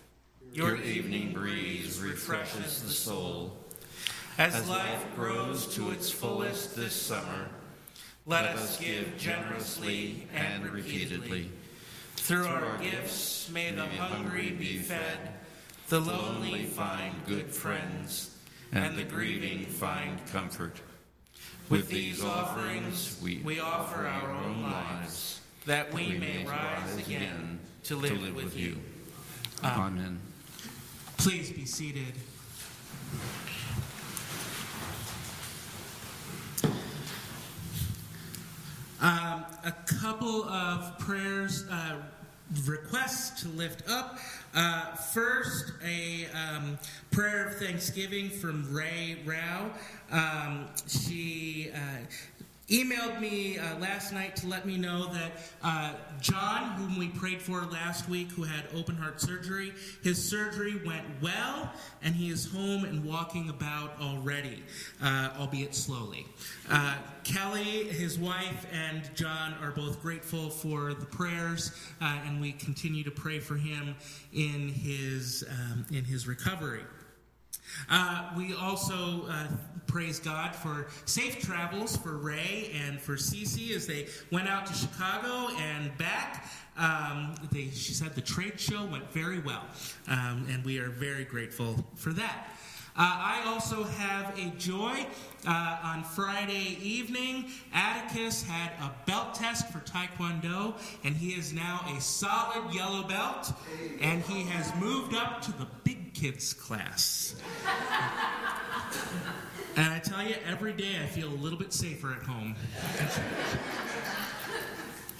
your 0.52 0.82
evening 0.82 1.32
breeze 1.32 2.00
refreshes 2.00 2.82
the 2.82 2.90
soul. 2.90 3.56
As 4.40 4.68
life 4.68 5.06
grows 5.16 5.76
to 5.76 5.92
its 5.92 6.10
fullest 6.10 6.76
this 6.76 7.00
summer, 7.00 7.50
let 8.26 8.46
us 8.46 8.80
give 8.80 9.16
generously 9.16 10.28
and 10.34 10.68
repeatedly. 10.68 11.52
Through 12.16 12.48
our 12.48 12.80
gifts, 12.80 13.48
may 13.54 13.70
the 13.70 13.86
hungry 13.86 14.50
be 14.50 14.80
fed, 14.80 15.36
the 15.90 16.00
lonely 16.00 16.66
find 16.66 17.14
good 17.28 17.54
friends, 17.54 18.36
and 18.72 18.98
the 18.98 19.04
grieving 19.04 19.68
find 19.68 20.20
comfort. 20.32 20.82
With 21.70 21.90
these 21.90 22.24
offerings, 22.24 23.20
we, 23.24 23.42
we 23.44 23.60
offer 23.60 24.06
our 24.06 24.32
own 24.32 24.62
lives, 24.62 25.42
that 25.66 25.92
we 25.94 26.10
may 26.18 26.46
rise 26.46 26.98
again 26.98 27.60
to 27.86 27.96
live 27.96 28.36
with 28.36 28.56
you. 28.56 28.78
Amen. 29.64 30.20
Please 31.18 31.52
be 31.52 31.66
seated. 31.66 32.14
Um, 39.02 39.46
a 39.64 39.74
couple 40.02 40.44
of 40.46 40.98
prayers, 41.00 41.66
uh, 41.70 41.96
requests 42.66 43.42
to 43.42 43.50
lift 43.50 43.90
up. 43.90 44.18
Uh, 44.54 44.96
first, 44.96 45.74
a 45.84 46.28
um, 46.34 46.78
prayer 47.12 47.48
of 47.48 47.56
thanksgiving 47.56 48.30
from 48.30 48.72
Ray 48.74 49.18
Rao. 49.26 49.72
Um, 50.12 50.68
she 50.88 51.72
uh, 51.74 52.35
emailed 52.70 53.20
me 53.20 53.58
uh, 53.58 53.78
last 53.78 54.12
night 54.12 54.36
to 54.38 54.48
let 54.48 54.66
me 54.66 54.78
know 54.78 55.08
that 55.14 55.32
uh, 55.64 55.94
John, 56.20 56.72
whom 56.72 56.98
we 56.98 57.10
prayed 57.10 57.42
for 57.42 57.62
last 57.66 58.10
week, 58.10 58.32
who 58.32 58.44
had 58.44 58.66
open 58.74 58.96
heart 58.96 59.22
surgery, 59.22 59.74
his 60.02 60.24
surgery 60.28 60.82
went 60.86 61.06
well, 61.22 61.72
and 62.02 62.16
he 62.16 62.30
is 62.30 62.52
home 62.52 62.86
and 62.86 63.04
walking 63.04 63.50
about 63.50 64.00
already, 64.02 64.64
uh, 65.02 65.30
albeit 65.38 65.76
slowly. 65.76 66.26
Uh, 66.70 66.96
Kelly, 67.24 67.84
his 67.86 68.18
wife, 68.18 68.66
and 68.72 69.10
John 69.16 69.54
are 69.62 69.72
both 69.72 70.02
grateful 70.02 70.50
for 70.50 70.94
the 70.94 71.06
prayers, 71.06 71.72
uh, 72.02 72.20
and 72.26 72.42
we 72.42 72.52
continue 72.52 73.04
to 73.04 73.12
pray 73.12 73.40
for 73.40 73.56
him 73.56 73.96
in 74.34 74.70
his 74.70 75.44
um, 75.50 75.86
in 75.92 76.04
his 76.04 76.28
recovery. 76.28 76.84
Uh, 77.90 78.32
we 78.38 78.54
also 78.56 79.26
uh, 79.30 79.48
praise 79.88 80.20
God 80.20 80.56
for 80.56 80.88
safe 81.06 81.42
travels 81.42 81.96
for 81.98 82.18
Ray 82.18 82.72
and 82.86 83.00
for 83.00 83.16
Cece 83.16 83.76
as 83.76 83.88
they 83.88 84.08
went 84.32 84.48
out 84.48 84.66
to 84.66 84.74
Chicago 84.74 85.54
and 85.60 85.96
back. 85.98 86.50
Um, 86.78 87.36
they, 87.52 87.70
she 87.70 87.94
said 87.94 88.16
the 88.16 88.22
trade 88.22 88.60
show 88.60 88.86
went 88.86 89.10
very 89.14 89.40
well, 89.40 89.64
um, 90.08 90.46
and 90.50 90.66
we 90.66 90.78
are 90.80 90.90
very 90.90 91.24
grateful 91.24 91.86
for 91.96 92.12
that. 92.14 92.50
Uh, 92.98 93.02
I 93.02 93.44
also 93.46 93.84
have 93.84 94.38
a 94.40 94.50
joy. 94.58 95.06
Uh, 95.48 95.78
on 95.84 96.04
Friday 96.04 96.78
evening, 96.82 97.46
Atticus 97.74 98.42
had 98.42 98.72
a 98.82 98.92
belt 99.06 99.36
test 99.36 99.70
for 99.72 99.80
Taekwondo, 99.80 100.74
and 101.04 101.16
he 101.16 101.32
is 101.32 101.54
now 101.54 101.82
a 101.96 102.02
solid 102.02 102.74
yellow 102.74 103.04
belt, 103.04 103.52
and 104.02 104.24
he 104.24 104.44
has 104.44 104.74
moved 104.82 105.14
up 105.14 105.42
to 105.44 105.52
the 105.52 105.68
big 105.84 106.14
kids 106.14 106.54
class. 106.54 107.36
And 109.78 109.94
I 109.94 110.00
tell 110.00 110.24
you, 110.26 110.36
every 110.48 110.72
day 110.72 111.02
I 111.04 111.06
feel 111.06 111.28
a 111.28 111.36
little 111.36 111.60
bit 111.60 111.74
safer 111.74 112.14
at 112.14 112.24
home. 112.24 112.56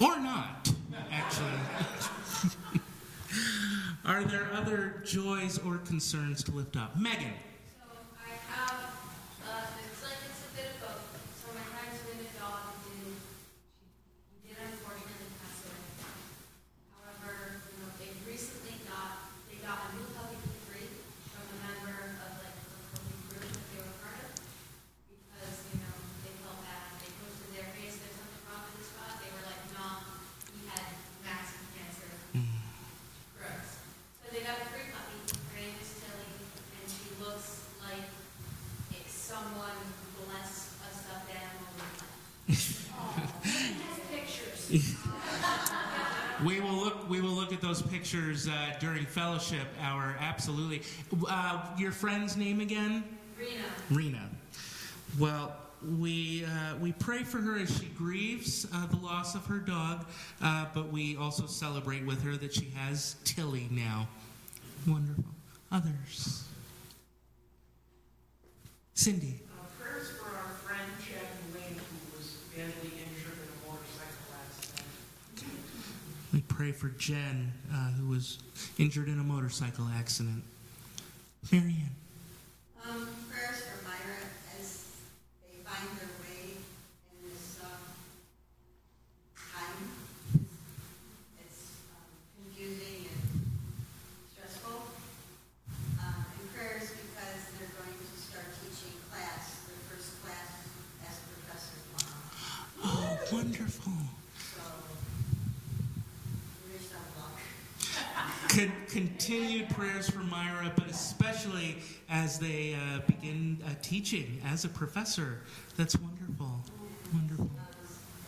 or 0.00 0.18
not, 0.18 0.70
actually. 1.10 1.50
Are 4.06 4.24
there 4.24 4.48
other 4.54 5.02
joys 5.04 5.58
or 5.58 5.76
concerns 5.78 6.42
to 6.44 6.52
lift 6.52 6.76
up? 6.76 6.96
Megan. 6.98 7.32
So 7.76 7.84
I 8.16 8.32
have, 8.54 8.80
uh, 9.44 9.66
it's 9.92 10.02
like 10.02 10.16
it's 10.24 10.40
a 10.46 10.50
bit 10.56 10.72
of 10.72 10.80
both. 10.80 11.04
So 11.42 11.52
my 11.52 11.60
friend's 11.76 12.00
winning 12.08 12.32
dog 12.40 12.72
did, 12.86 13.12
she 14.30 14.48
did 14.48 14.56
unfortunately 14.56 15.36
pass 15.42 15.58
away. 15.68 15.82
However, 16.96 17.60
you 17.66 17.76
know, 17.82 17.90
they 18.00 18.08
recently 18.24 18.78
got, 18.88 19.26
they 19.50 19.58
got 19.60 19.90
a 19.90 20.00
new 20.00 20.06
puppy 20.16 20.38
for 20.38 20.54
free 20.70 20.88
from 21.34 21.44
a 21.44 21.56
member 21.66 22.14
of 22.24 22.30
like 22.40 22.56
the 22.62 22.72
puppy 22.94 23.16
group 23.26 23.42
that 23.52 23.66
they 23.74 23.80
were 23.82 23.96
part 24.00 24.16
of. 24.22 24.30
Because, 25.10 25.66
you 25.74 25.82
know, 25.82 25.94
they 26.22 26.32
felt 26.46 26.62
bad. 26.62 26.94
They 27.02 27.10
posted 27.18 27.50
their 27.58 27.68
face, 27.74 27.98
there's 27.98 28.14
something 28.14 28.42
wrong 28.46 28.62
with 28.70 28.78
this 28.78 28.88
spot. 28.94 29.18
They 29.18 29.30
were 29.34 29.44
like, 29.50 29.62
no, 29.74 30.06
he 30.54 30.60
had 30.70 30.86
massive 31.26 31.66
cancer. 31.74 32.08
Gross. 33.34 33.82
So 34.22 34.24
they 34.30 34.46
got 34.46 34.62
a 34.62 34.66
free 34.70 34.88
puppy, 34.94 35.36
someone 39.36 39.76
bless 40.24 40.76
a 40.80 40.94
stuffed 40.94 41.30
animal 41.30 41.68
with 41.76 42.88
Oh, 42.98 43.20
pictures. 44.10 44.70
We 46.44 46.60
will 46.60 46.72
look. 46.74 47.08
We 47.08 47.20
will 47.20 47.30
look 47.30 47.52
uh, 48.16 48.72
during 48.80 49.04
fellowship 49.04 49.66
hour. 49.82 50.16
Absolutely. 50.20 50.82
Uh, 51.28 51.60
your 51.78 51.92
friend's 51.92 52.36
name 52.36 52.60
again? 52.60 53.04
Rena. 53.38 53.64
Rena. 53.90 54.30
Well, 55.18 55.54
we 55.98 56.44
uh, 56.44 56.76
we 56.80 56.92
pray 56.92 57.22
for 57.22 57.38
her 57.38 57.58
as 57.58 57.76
she 57.78 57.86
grieves 57.86 58.66
uh, 58.72 58.86
the 58.86 58.96
loss 58.96 59.34
of 59.34 59.44
her 59.46 59.58
dog, 59.58 60.06
uh, 60.42 60.66
but 60.74 60.90
we 60.90 61.16
also 61.16 61.46
celebrate 61.46 62.04
with 62.06 62.22
her 62.22 62.36
that 62.38 62.54
she 62.54 62.70
has 62.76 63.16
Tilly 63.24 63.68
now. 63.70 64.08
Wonderful. 64.86 65.24
Others. 65.70 66.44
Cindy. 68.94 69.40
Uh, 69.50 69.66
Prayers 69.78 70.08
for 70.12 70.34
our 70.34 70.52
friend 70.64 70.90
Chad 70.98 71.28
Lane, 71.54 71.76
who 71.76 72.16
was 72.16 72.38
badly 72.56 72.92
injured 72.96 73.36
in 73.36 73.48
a 73.52 73.68
motorcycle 73.68 74.32
accident. 74.40 74.88
We 76.36 76.42
pray 76.42 76.70
for 76.70 76.90
Jen, 76.90 77.50
uh, 77.72 77.92
who 77.92 78.10
was 78.10 78.36
injured 78.76 79.08
in 79.08 79.18
a 79.18 79.22
motorcycle 79.24 79.88
accident. 79.96 80.44
Marianne. 81.50 81.96
Um, 82.84 83.08
prayers 83.32 83.62
for 83.64 83.82
Myra 83.88 84.20
as 84.60 84.84
they 85.40 85.56
find 85.64 85.88
their 85.96 86.12
way 86.20 86.60
in 87.08 87.30
this, 87.30 87.56
um, 87.64 87.80
time. 89.32 89.88
It's, 91.40 91.72
um, 91.96 92.04
confusing 92.36 93.08
and 93.08 93.40
stressful. 94.36 94.92
Um, 95.98 96.20
and 96.36 96.54
prayers 96.54 96.92
because 97.00 97.48
they're 97.56 97.72
going 97.80 97.96
to 97.96 98.20
start 98.20 98.44
teaching 98.60 98.92
class, 99.08 99.64
their 99.72 99.80
first 99.88 100.20
class 100.20 100.52
as 101.00 101.16
professor 101.32 101.80
tomorrow. 101.96 102.20
Oh, 102.84 103.32
wonderful. 103.32 103.92
So, 104.52 104.60
we 106.66 106.72
wish 106.72 106.88
them 106.88 107.00
luck. 107.18 107.38
Con- 108.48 108.72
continued 108.88 109.68
prayers 109.70 110.08
for 110.08 110.20
Myra, 110.20 110.72
but 110.76 110.88
especially 110.88 111.76
as 112.08 112.38
they 112.38 112.74
uh, 112.74 113.00
begin 113.06 113.58
uh, 113.66 113.74
teaching 114.06 114.40
as 114.46 114.64
a 114.64 114.68
professor. 114.68 115.40
That's 115.76 115.96
wonderful. 115.96 116.60
Wonderful. 117.12 117.50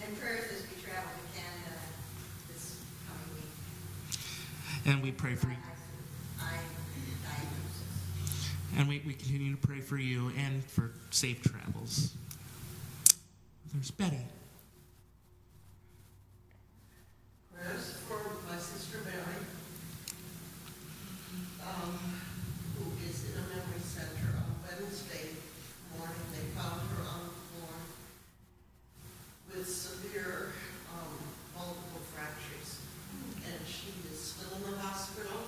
And 0.02 0.20
prayers 0.20 0.44
as 0.50 0.62
we 0.62 0.82
travel 0.82 1.08
to 1.08 1.38
Canada 1.38 1.78
this 2.48 2.80
coming 3.06 3.34
week. 3.36 4.22
And 4.86 5.02
we 5.02 5.12
pray 5.12 5.36
for 5.36 5.48
you. 5.48 5.56
And 8.76 8.88
we, 8.88 9.02
we 9.06 9.14
continue 9.14 9.54
to 9.54 9.66
pray 9.66 9.80
for 9.80 9.96
you 9.96 10.30
and 10.36 10.64
for 10.64 10.92
safe 11.10 11.42
travels. 11.42 12.12
There's 13.72 13.90
Betty. 13.90 14.18
Prayers 17.54 17.94
for 18.08 18.18
my 18.48 18.58
sister 18.58 18.98
Mary, 19.04 19.18
um, 21.66 21.98
who 22.78 23.08
is 23.08 23.24
in 23.24 23.38
a 23.38 23.42
memory 23.48 23.82
center 23.82 24.36
on 24.36 24.54
Wednesday 24.62 25.30
morning. 25.98 26.22
They 26.32 26.46
found 26.54 26.80
her 26.94 27.02
on 27.02 27.20
the 27.24 27.34
floor 27.50 27.74
with 29.50 29.66
severe, 29.68 30.52
um, 30.94 31.18
multiple 31.56 32.02
fractures. 32.14 32.78
And 33.42 33.58
she 33.66 33.90
is 34.12 34.20
still 34.20 34.54
in 34.56 34.70
the 34.70 34.78
hospital. 34.78 35.40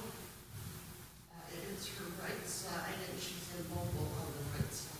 Uh, 1.31 1.55
it 1.55 1.78
is 1.78 1.87
her 1.95 2.11
right 2.18 2.47
side 2.49 2.99
and 3.11 3.20
she's 3.20 3.47
immobile 3.61 4.11
on 4.18 4.28
the 4.35 4.45
right 4.57 4.72
side. 4.72 4.99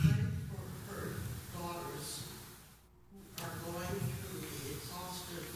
Pray 0.00 0.24
for 0.48 0.62
her 0.88 1.04
daughters 1.58 2.24
who 3.12 3.18
are 3.44 3.56
going 3.66 3.96
through 4.18 4.40
the 4.40 4.78
exhaustive 4.78 5.48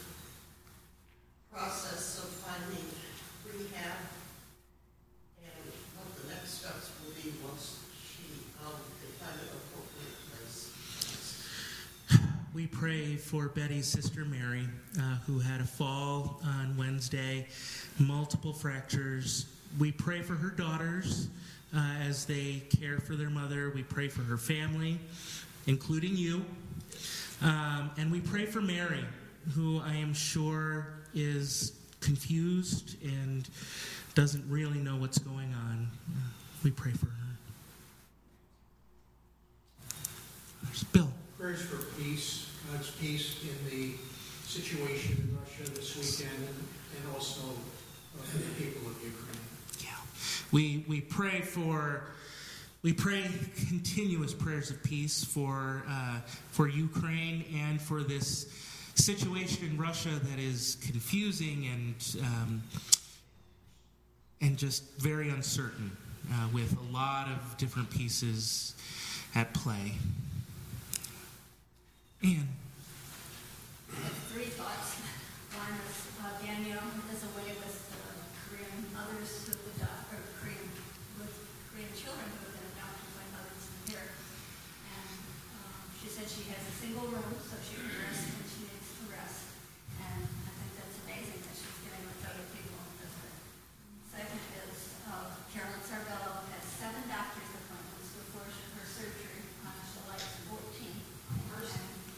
process 1.52 2.18
of 2.22 2.28
finding 2.44 2.84
rehab 3.46 3.98
and 5.40 5.64
what 5.96 6.08
the 6.20 6.28
next 6.34 6.60
steps 6.60 6.90
will 7.00 7.14
be 7.16 7.32
once 7.42 7.80
she, 7.96 8.44
um, 8.64 8.76
they 9.00 9.10
find 9.22 9.34
an 9.40 9.50
appropriate 9.54 10.20
place. 10.30 10.72
We 12.54 12.66
pray 12.66 13.16
for 13.36 13.48
Betty's 13.48 13.86
sister 13.86 14.24
Mary, 14.24 14.66
uh, 14.98 15.16
who 15.26 15.38
had 15.38 15.60
a 15.60 15.64
fall 15.64 16.40
on 16.42 16.74
Wednesday, 16.74 17.46
multiple 17.98 18.52
fractures. 18.54 19.44
We 19.78 19.92
pray 19.92 20.22
for 20.22 20.32
her 20.32 20.48
daughters 20.48 21.28
uh, 21.76 21.96
as 22.08 22.24
they 22.24 22.62
care 22.80 22.98
for 22.98 23.14
their 23.14 23.28
mother. 23.28 23.70
We 23.74 23.82
pray 23.82 24.08
for 24.08 24.22
her 24.22 24.38
family, 24.38 24.98
including 25.66 26.16
you. 26.16 26.46
Um, 27.42 27.90
and 27.98 28.10
we 28.10 28.20
pray 28.20 28.46
for 28.46 28.62
Mary, 28.62 29.04
who 29.54 29.82
I 29.84 29.92
am 29.96 30.14
sure 30.14 30.86
is 31.14 31.72
confused 32.00 32.96
and 33.02 33.46
doesn't 34.14 34.48
really 34.48 34.78
know 34.78 34.96
what's 34.96 35.18
going 35.18 35.52
on. 35.52 35.88
Uh, 36.08 36.20
we 36.64 36.70
pray 36.70 36.92
for 36.92 37.06
her. 37.06 37.12
There's 40.62 40.84
Bill. 40.84 41.10
Prayers 41.38 41.60
for 41.60 41.76
peace, 42.00 42.45
God's 42.72 42.90
peace 42.92 43.36
in 43.42 43.70
the 43.70 43.94
situation 44.46 45.16
in 45.16 45.38
Russia 45.38 45.70
this 45.72 45.96
weekend 45.96 46.48
and, 46.48 47.14
also 47.14 47.40
uh, 47.40 48.22
for 48.22 48.38
the 48.38 48.50
people 48.54 48.88
of 48.88 48.96
Ukraine. 49.02 49.40
Yeah. 49.80 49.90
We 50.50 50.84
we 50.88 51.00
pray 51.00 51.40
for 51.40 52.02
we 52.82 52.92
pray 52.92 53.24
continuous 53.68 54.34
prayers 54.34 54.70
of 54.70 54.82
peace 54.82 55.24
for 55.24 55.82
uh, 55.88 56.20
for 56.50 56.68
Ukraine 56.68 57.44
and 57.54 57.80
for 57.80 58.02
this 58.02 58.50
situation 58.94 59.66
in 59.68 59.76
Russia 59.78 60.08
that 60.08 60.38
is 60.38 60.76
confusing 60.82 61.66
and 61.72 62.24
um, 62.24 62.62
and 64.40 64.56
just 64.56 64.84
very 64.98 65.28
uncertain 65.28 65.96
uh, 66.32 66.48
with 66.52 66.76
a 66.78 66.92
lot 66.92 67.28
of 67.28 67.56
different 67.58 67.90
pieces 67.90 68.74
at 69.34 69.52
play. 69.54 69.92
Anne. 72.22 72.48
Three 74.32 74.50
thoughts. 74.56 75.00
One 75.56 75.72
is 75.88 75.96
uh, 76.20 76.32
Danielle 76.42 76.90
is 77.12 77.22
away 77.32 77.52
with 77.56 77.76
uh, 77.92 78.16
Korean 78.44 78.80
mothers 78.92 79.32
who 79.48 79.52
uh, 79.84 80.12
or 80.12 80.20
Korean, 80.40 80.68
with 81.20 81.32
Korean 81.72 81.92
children 81.96 82.28
who 82.28 82.40
have 82.48 82.54
been 82.56 82.68
adopted 82.76 83.08
by 83.16 83.24
mothers 83.36 83.64
here. 83.88 84.08
And 84.90 85.08
um, 85.60 85.80
she 85.96 86.08
said 86.12 86.28
she 86.28 86.44
has 86.52 86.60
a 86.66 86.74
single 86.76 87.08
room, 87.08 87.36
so 87.40 87.56
she 87.64 87.76
can 87.80 87.88
rest 88.04 88.26
when 88.36 88.46
she 88.48 88.60
needs 88.68 88.88
to 89.00 89.04
rest. 89.12 89.56
And 90.00 90.20
I 90.24 90.50
think 90.56 90.70
that's 90.76 90.96
amazing 91.08 91.40
that 91.46 91.54
she's 91.56 91.78
getting 91.84 92.04
with 92.04 92.20
other 92.26 92.44
people 92.52 92.76
and 92.80 92.96
does 93.00 93.16
it. 93.16 93.34
Second 94.12 94.42
is 94.66 94.76
uh, 95.08 95.32
Carolyn 95.52 95.80
Sarbello 95.84 96.44
has 96.52 96.64
seven 96.64 97.04
doctor's 97.08 97.52
appointments 97.64 98.08
before 98.12 98.44
she- 98.52 98.72
her 98.76 98.84
surgery 98.88 99.40
on 99.64 99.72
July 99.94 100.20
14th. 100.52 101.04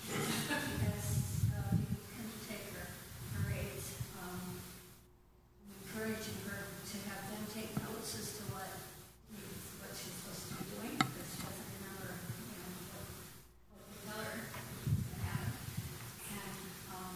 And 0.08 0.24
she 0.24 0.72
has, 0.88 1.04
uh, 1.52 1.76
you 1.76 1.94
can 2.16 2.26
take 2.48 2.72
her, 2.74 2.86
her 3.36 3.44
aides, 3.52 3.92
um, 4.18 4.56
encouraging 5.84 6.40
her 6.48 6.64
to 6.64 6.96
have 7.12 7.22
them 7.28 7.44
take 7.52 7.76
notes 7.84 8.16
as 8.18 8.40
to 8.40 8.42
what, 8.56 8.72
what 9.84 9.92
she's 9.92 10.16
supposed 10.16 10.48
to 10.48 10.54
be 10.58 10.64
doing, 10.74 10.94
because 10.96 11.28
she 11.28 11.44
doesn't 11.44 11.68
remember, 11.76 12.08
you 12.16 12.56
know, 12.56 12.72
what, 12.88 13.04
what 13.68 13.84
we 13.92 13.96
tell 14.08 14.20
her 14.24 14.36
to 14.48 15.14
have. 15.28 15.50
And, 16.32 16.56
um, 16.96 17.14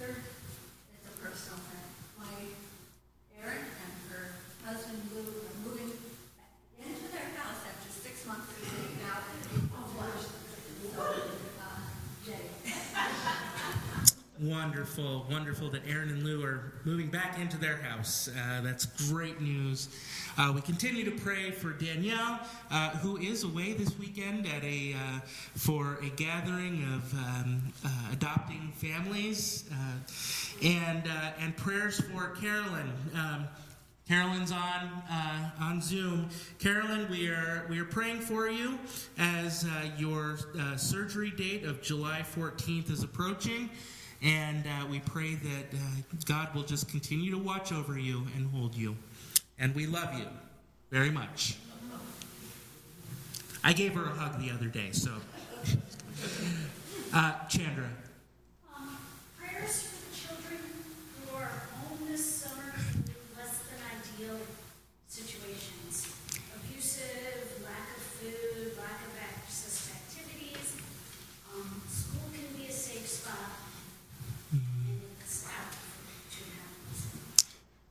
third 0.00 0.18
is 0.24 1.04
a 1.04 1.14
personal 1.20 1.60
thing. 1.68 1.86
My 2.16 2.34
Erin 3.36 3.68
and 3.68 3.92
her 4.16 4.32
husband 4.64 5.04
Lou 5.12 5.28
are 5.28 5.56
moving 5.60 5.92
back 6.40 6.56
into 6.80 7.04
their 7.12 7.28
house 7.36 7.60
after 7.68 7.92
six 7.92 8.24
months 8.24 8.48
of 8.48 8.64
being 8.64 8.96
out 9.12 9.28
in 9.28 9.60
April 9.60 9.84
first. 9.92 10.32
So, 10.88 11.04
uh, 11.04 11.80
Jay. 12.26 12.50
Wonderful, 14.88 15.26
wonderful 15.30 15.68
that 15.70 15.82
Aaron 15.86 16.08
and 16.08 16.22
Lou 16.22 16.42
are 16.42 16.72
moving 16.84 17.08
back 17.08 17.38
into 17.38 17.58
their 17.58 17.76
house. 17.76 18.26
Uh, 18.28 18.62
that's 18.62 18.86
great 19.10 19.38
news. 19.38 19.88
Uh, 20.38 20.50
we 20.54 20.62
continue 20.62 21.04
to 21.04 21.10
pray 21.10 21.50
for 21.50 21.72
Danielle, 21.72 22.40
uh, 22.70 22.90
who 22.90 23.18
is 23.18 23.44
away 23.44 23.74
this 23.74 23.98
weekend 23.98 24.46
at 24.46 24.64
a 24.64 24.94
uh, 24.94 25.20
for 25.54 25.98
a 26.02 26.08
gathering 26.16 26.84
of 26.84 27.12
um, 27.12 27.72
uh, 27.84 27.88
adopting 28.12 28.72
families, 28.76 29.68
uh, 29.70 30.66
and 30.66 31.02
and 31.38 31.54
prayers 31.58 32.00
for 32.00 32.30
Carolyn. 32.30 32.90
Um, 33.14 33.46
Carolyn's 34.08 34.52
on 34.52 35.02
uh, 35.10 35.50
on 35.60 35.82
Zoom. 35.82 36.30
Carolyn, 36.58 37.06
we 37.10 37.28
are 37.28 37.66
we 37.68 37.78
are 37.78 37.84
praying 37.84 38.20
for 38.20 38.48
you 38.48 38.78
as 39.18 39.64
uh, 39.64 39.90
your 39.98 40.38
uh, 40.58 40.76
surgery 40.76 41.30
date 41.30 41.64
of 41.64 41.82
July 41.82 42.24
14th 42.34 42.90
is 42.90 43.02
approaching, 43.02 43.68
and 44.22 44.64
uh, 44.66 44.86
we 44.90 45.00
pray 45.00 45.34
that 45.34 45.74
uh, 45.74 45.78
God 46.26 46.54
will 46.54 46.62
just 46.62 46.88
continue 46.88 47.30
to 47.30 47.38
watch 47.38 47.72
over 47.72 47.98
you 47.98 48.26
and 48.36 48.50
hold 48.50 48.74
you. 48.74 48.96
And 49.58 49.74
we 49.74 49.86
love 49.86 50.14
you 50.18 50.26
very 50.90 51.10
much. 51.10 51.56
I 53.64 53.72
gave 53.72 53.94
her 53.94 54.04
a 54.04 54.08
hug 54.14 54.40
the 54.40 54.50
other 54.50 54.66
day, 54.66 54.90
so. 54.92 55.12
Uh, 57.10 57.32
Chandra. 57.48 57.88
Um, 58.76 58.98
prayers 59.38 59.82
for 59.82 59.96
the 60.04 60.14
children 60.14 60.60
who 61.24 61.36
are 61.36 61.50
home 61.80 62.06
this 62.06 62.20
summer 62.20 62.74
in 62.76 63.04
less 63.34 63.60
than 63.64 63.80
ideal 63.96 64.36
situations. 65.08 66.12
Abusive, 66.54 67.64
lack 67.64 67.96
of 67.96 68.02
food, 68.20 68.76
lack 68.76 69.00
of 69.08 69.12
access 69.24 69.88
to 69.88 69.96
activities. 69.96 70.76
Um, 71.48 71.80
school 71.88 72.28
can 72.28 72.60
be 72.60 72.68
a 72.68 72.72
safe 72.72 73.08
spot, 73.08 73.56
and 74.52 74.60
it's 75.22 75.46
out 75.46 75.72
to 75.72 76.44
happen. 76.44 76.92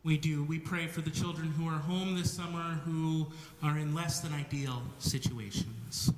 We 0.08 0.18
do. 0.18 0.46
We 0.46 0.58
pray 0.58 0.88
for 0.88 1.02
the 1.02 1.10
children 1.10 1.50
who 1.50 1.68
are 1.68 1.80
home 1.80 2.16
this 2.16 2.32
summer 2.32 2.80
who 2.86 3.28
are 3.62 3.78
in 3.78 3.94
less 3.94 4.22
than 4.22 4.32
ideal 4.32 4.82
situations. 5.00 6.14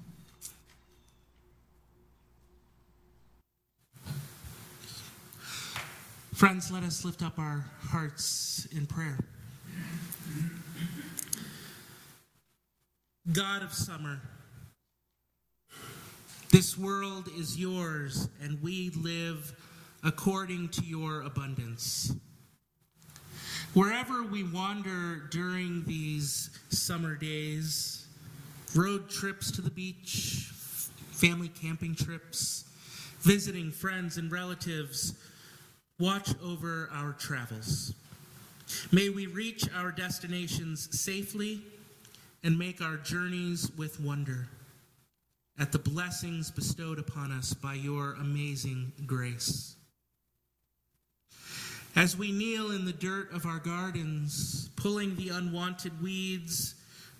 Friends, 6.35 6.69
let 6.69 6.83
us 6.83 7.03
lift 7.03 7.23
up 7.23 7.39
our 7.39 7.65
hearts 7.87 8.67
in 8.71 8.85
prayer. 8.85 9.17
God 13.33 13.63
of 13.63 13.73
summer, 13.73 14.21
this 16.51 16.77
world 16.77 17.27
is 17.35 17.57
yours, 17.57 18.29
and 18.39 18.61
we 18.61 18.91
live 18.91 19.51
according 20.03 20.69
to 20.69 20.85
your 20.85 21.21
abundance. 21.21 22.13
Wherever 23.75 24.23
we 24.23 24.43
wander 24.43 25.27
during 25.29 25.83
these 25.85 26.49
summer 26.69 27.15
days, 27.15 28.07
road 28.75 29.09
trips 29.09 29.51
to 29.51 29.61
the 29.61 29.69
beach, 29.69 30.49
family 31.11 31.49
camping 31.49 31.93
trips, 31.93 32.65
visiting 33.21 33.69
friends 33.71 34.17
and 34.17 34.31
relatives, 34.31 35.13
watch 35.99 36.31
over 36.43 36.89
our 36.91 37.13
travels. 37.13 37.93
May 38.91 39.09
we 39.09 39.27
reach 39.27 39.65
our 39.75 39.91
destinations 39.91 40.89
safely 40.99 41.61
and 42.43 42.57
make 42.57 42.81
our 42.81 42.97
journeys 42.97 43.69
with 43.77 43.99
wonder 43.99 44.47
at 45.59 45.71
the 45.71 45.79
blessings 45.79 46.49
bestowed 46.49 46.97
upon 46.97 47.31
us 47.31 47.53
by 47.53 47.75
your 47.75 48.13
amazing 48.13 48.91
grace. 49.05 49.75
As 51.95 52.15
we 52.15 52.31
kneel 52.31 52.71
in 52.71 52.85
the 52.85 52.93
dirt 52.93 53.31
of 53.33 53.45
our 53.45 53.59
gardens, 53.59 54.69
pulling 54.75 55.15
the 55.15 55.29
unwanted 55.29 56.01
weeds, 56.01 56.75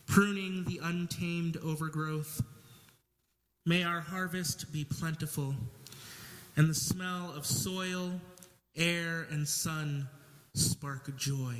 pruning 0.05 0.63
the 0.65 0.79
untamed 0.83 1.57
overgrowth, 1.57 2.41
may 3.65 3.83
our 3.83 3.99
harvest 3.99 4.71
be 4.71 4.85
plentiful 4.85 5.55
and 6.55 6.69
the 6.69 6.75
smell 6.75 7.33
of 7.35 7.45
soil, 7.45 8.11
air, 8.75 9.27
and 9.31 9.47
sun 9.47 10.07
spark 10.53 11.15
joy. 11.17 11.55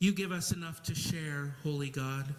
You 0.00 0.12
give 0.12 0.32
us 0.32 0.52
enough 0.52 0.82
to 0.84 0.94
share, 0.94 1.54
Holy 1.62 1.90
God. 1.90 2.34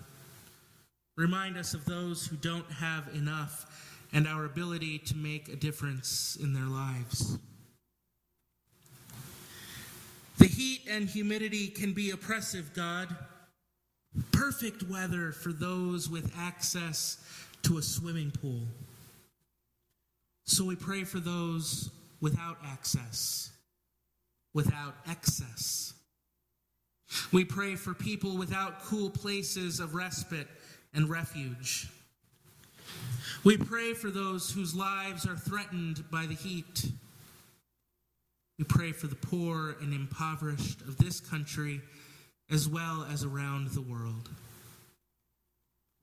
Remind 1.16 1.58
us 1.58 1.74
of 1.74 1.86
those 1.86 2.26
who 2.26 2.36
don't 2.38 2.72
have 2.72 3.10
enough 3.14 4.00
and 4.14 4.28
our 4.28 4.46
ability 4.46 5.00
to 5.00 5.16
make 5.16 5.48
a 5.50 5.56
difference 5.56 6.38
in 6.42 6.54
their 6.54 6.66
lives. 6.66 7.38
The 10.42 10.48
heat 10.48 10.82
and 10.90 11.08
humidity 11.08 11.68
can 11.68 11.94
be 11.94 12.10
oppressive, 12.10 12.74
God. 12.74 13.16
Perfect 14.32 14.82
weather 14.82 15.32
for 15.32 15.54
those 15.54 16.10
with 16.10 16.34
access 16.36 17.24
to 17.62 17.78
a 17.78 17.82
swimming 17.84 18.32
pool. 18.32 18.64
So 20.46 20.66
we 20.66 20.76
pray 20.76 21.04
for 21.04 21.20
those 21.20 21.92
without 22.22 22.58
access, 22.66 23.52
without 24.56 24.96
excess. 25.08 25.94
We 27.32 27.46
pray 27.46 27.76
for 27.76 27.94
people 27.94 28.36
without 28.36 28.82
cool 28.82 29.12
places 29.12 29.80
of 29.80 29.94
respite 29.94 30.48
and 30.96 31.08
refuge. 31.08 31.88
We 33.44 33.58
pray 33.58 33.94
for 33.94 34.10
those 34.10 34.50
whose 34.50 34.74
lives 34.74 35.28
are 35.28 35.36
threatened 35.36 36.04
by 36.10 36.26
the 36.26 36.34
heat. 36.34 36.86
We 38.62 38.66
pray 38.66 38.92
for 38.92 39.08
the 39.08 39.16
poor 39.16 39.76
and 39.82 39.92
impoverished 39.92 40.82
of 40.82 40.96
this 40.98 41.20
country 41.20 41.82
as 42.52 42.70
well 42.70 43.08
as 43.12 43.24
around 43.24 43.70
the 43.70 43.82
world. 43.82 44.30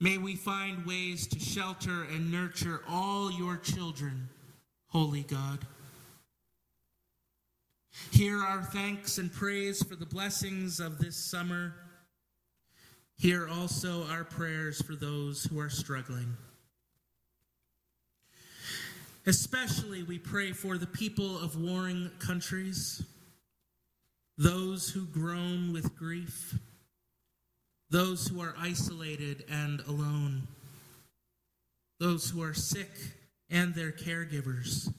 May 0.00 0.18
we 0.18 0.34
find 0.34 0.84
ways 0.84 1.28
to 1.28 1.38
shelter 1.38 2.02
and 2.12 2.32
nurture 2.32 2.80
all 2.88 3.30
your 3.30 3.58
children, 3.58 4.28
Holy 4.88 5.22
God. 5.22 5.60
Hear 8.10 8.38
our 8.38 8.64
thanks 8.64 9.18
and 9.18 9.32
praise 9.32 9.80
for 9.84 9.94
the 9.94 10.06
blessings 10.06 10.80
of 10.80 10.98
this 10.98 11.14
summer. 11.16 11.74
Hear 13.18 13.46
also 13.46 14.02
our 14.08 14.24
prayers 14.24 14.82
for 14.82 14.96
those 14.96 15.44
who 15.44 15.60
are 15.60 15.70
struggling. 15.70 16.36
Especially, 19.28 20.02
we 20.02 20.18
pray 20.18 20.52
for 20.52 20.78
the 20.78 20.86
people 20.86 21.36
of 21.38 21.60
warring 21.60 22.10
countries, 22.18 23.02
those 24.38 24.88
who 24.88 25.04
groan 25.04 25.70
with 25.70 25.94
grief, 25.94 26.58
those 27.90 28.26
who 28.26 28.40
are 28.40 28.54
isolated 28.58 29.44
and 29.50 29.80
alone, 29.80 30.48
those 32.00 32.30
who 32.30 32.42
are 32.42 32.54
sick 32.54 32.88
and 33.50 33.74
their 33.74 33.92
caregivers, 33.92 34.90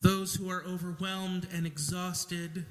those 0.00 0.34
who 0.34 0.48
are 0.48 0.64
overwhelmed 0.64 1.46
and 1.52 1.66
exhausted, 1.66 2.64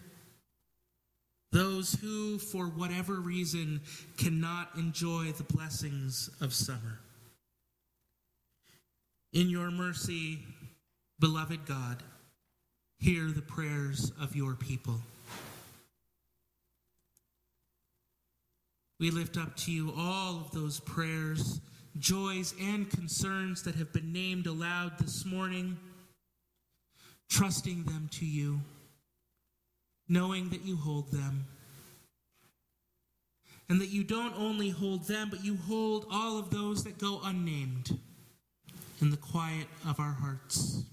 those 1.51 1.93
who, 2.01 2.39
for 2.39 2.65
whatever 2.65 3.19
reason, 3.19 3.81
cannot 4.17 4.69
enjoy 4.75 5.31
the 5.33 5.43
blessings 5.43 6.31
of 6.41 6.51
summer. 6.51 6.97
In 9.37 9.51
your 9.51 9.69
mercy, 9.69 10.39
beloved 11.19 11.67
God, 11.67 12.01
hear 12.97 13.27
the 13.27 13.43
prayers 13.43 14.11
of 14.19 14.35
your 14.35 14.55
people. 14.55 14.99
We 18.99 19.11
lift 19.11 19.37
up 19.37 19.55
to 19.57 19.71
you 19.71 19.93
all 19.95 20.37
of 20.37 20.49
those 20.53 20.79
prayers, 20.79 21.61
joys, 21.99 22.55
and 22.59 22.89
concerns 22.89 23.61
that 23.61 23.75
have 23.75 23.93
been 23.93 24.11
named 24.11 24.47
aloud 24.47 24.97
this 24.97 25.23
morning, 25.23 25.77
trusting 27.29 27.83
them 27.83 28.09
to 28.13 28.25
you, 28.25 28.59
knowing 30.09 30.49
that 30.49 30.65
you 30.65 30.77
hold 30.77 31.11
them. 31.11 31.45
And 33.69 33.79
that 33.81 33.89
you 33.89 34.03
don't 34.03 34.33
only 34.35 34.71
hold 34.71 35.07
them, 35.07 35.29
but 35.29 35.45
you 35.45 35.57
hold 35.67 36.07
all 36.11 36.39
of 36.39 36.49
those 36.49 36.83
that 36.85 36.97
go 36.97 37.21
unnamed 37.23 37.99
in 39.01 39.09
the 39.11 39.17
quiet 39.17 39.67
of 39.87 39.99
our 39.99 40.13
hearts. 40.13 40.83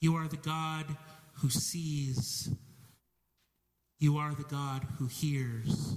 You 0.00 0.16
are 0.16 0.28
the 0.28 0.36
God 0.36 0.84
who 1.34 1.50
sees. 1.50 2.50
You 3.98 4.18
are 4.18 4.34
the 4.34 4.44
God 4.44 4.86
who 4.98 5.06
hears. 5.06 5.96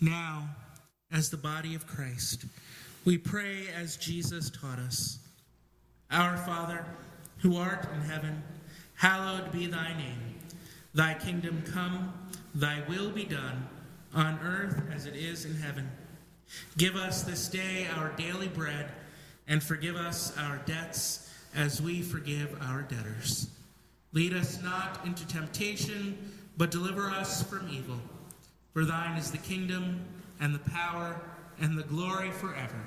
Now, 0.00 0.48
as 1.12 1.30
the 1.30 1.36
body 1.36 1.74
of 1.74 1.86
Christ, 1.86 2.46
we 3.04 3.18
pray 3.18 3.64
as 3.76 3.96
Jesus 3.96 4.50
taught 4.50 4.78
us 4.78 5.18
Our 6.10 6.36
Father, 6.38 6.84
who 7.38 7.56
art 7.56 7.86
in 7.94 8.00
heaven, 8.00 8.42
hallowed 8.94 9.52
be 9.52 9.66
thy 9.66 9.96
name. 9.96 10.34
Thy 10.94 11.14
kingdom 11.14 11.62
come, 11.72 12.12
thy 12.54 12.82
will 12.88 13.10
be 13.10 13.24
done, 13.24 13.68
on 14.14 14.38
earth 14.40 14.82
as 14.94 15.06
it 15.06 15.14
is 15.14 15.44
in 15.44 15.54
heaven. 15.56 15.90
Give 16.76 16.96
us 16.96 17.22
this 17.22 17.48
day 17.48 17.86
our 17.96 18.10
daily 18.10 18.48
bread, 18.48 18.90
and 19.46 19.62
forgive 19.62 19.96
us 19.96 20.36
our 20.36 20.58
debts 20.66 21.32
as 21.54 21.80
we 21.80 22.02
forgive 22.02 22.56
our 22.62 22.82
debtors. 22.82 23.48
Lead 24.12 24.34
us 24.34 24.60
not 24.62 25.04
into 25.04 25.26
temptation, 25.26 26.32
but 26.56 26.70
deliver 26.70 27.10
us 27.10 27.42
from 27.42 27.68
evil. 27.70 28.00
For 28.72 28.84
thine 28.84 29.16
is 29.16 29.30
the 29.30 29.38
kingdom, 29.38 30.00
and 30.40 30.54
the 30.54 30.70
power, 30.70 31.20
and 31.60 31.78
the 31.78 31.82
glory 31.82 32.30
forever. 32.30 32.82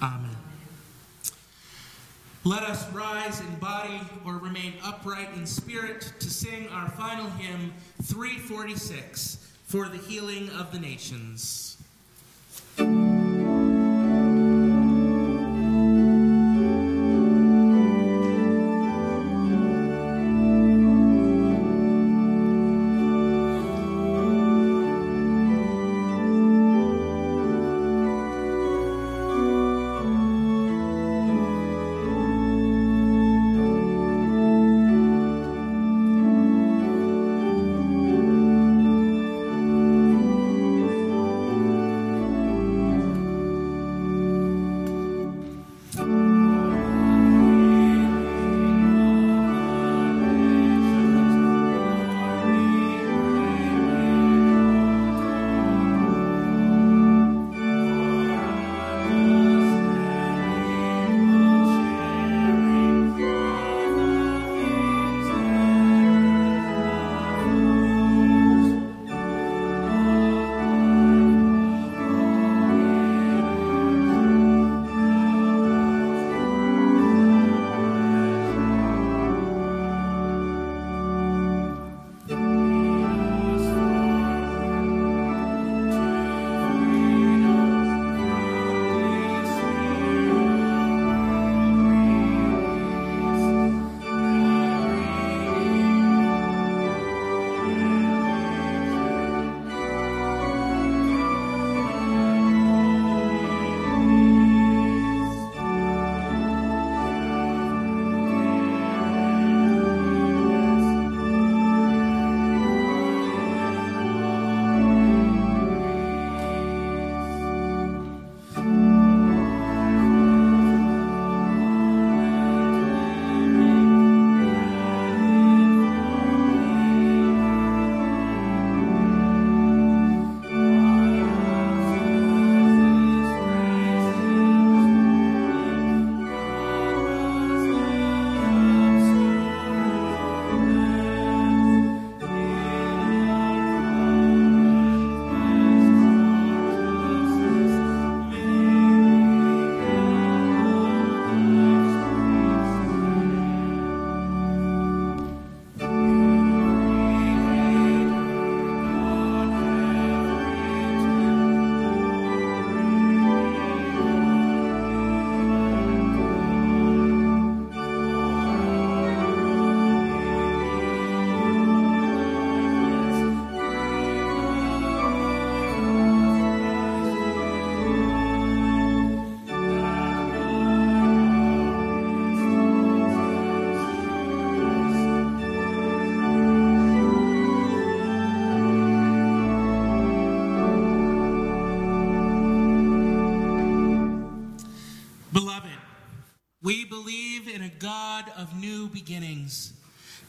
Amen. 0.00 0.36
Let 2.44 2.62
us 2.62 2.90
rise 2.92 3.40
in 3.40 3.54
body 3.56 4.00
or 4.24 4.38
remain 4.38 4.74
upright 4.82 5.34
in 5.34 5.44
spirit 5.44 6.12
to 6.20 6.30
sing 6.30 6.68
our 6.68 6.88
final 6.90 7.28
hymn, 7.30 7.74
346, 8.04 9.47
for 9.68 9.86
the 9.86 9.98
healing 9.98 10.48
of 10.58 10.72
the 10.72 10.78
nations. 10.78 11.76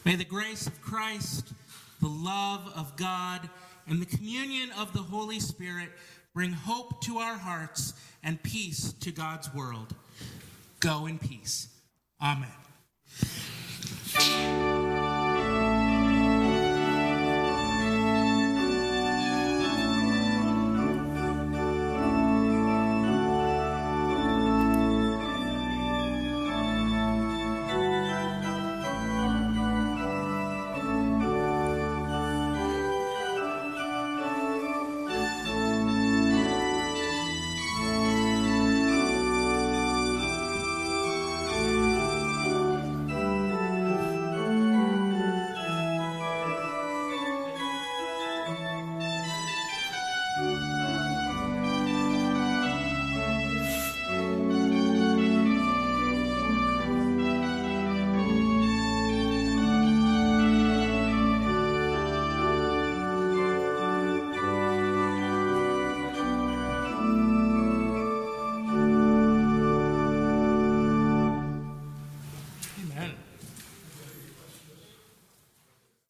May 0.04 0.16
the 0.16 0.24
grace 0.24 0.66
of 0.66 0.80
Christ, 0.80 1.52
the 2.00 2.08
love 2.08 2.72
of 2.74 2.96
God, 2.96 3.48
and 3.86 4.00
the 4.00 4.06
communion 4.06 4.70
of 4.78 4.92
the 4.92 5.00
Holy 5.00 5.40
Spirit 5.40 5.90
bring 6.32 6.52
hope 6.52 7.02
to 7.02 7.18
our 7.18 7.36
hearts 7.36 7.92
and 8.22 8.42
peace 8.42 8.92
to 9.00 9.10
God's 9.10 9.52
world. 9.52 9.94
Go 10.80 11.06
in 11.06 11.18
peace. 11.18 11.68
Amen. 12.22 12.48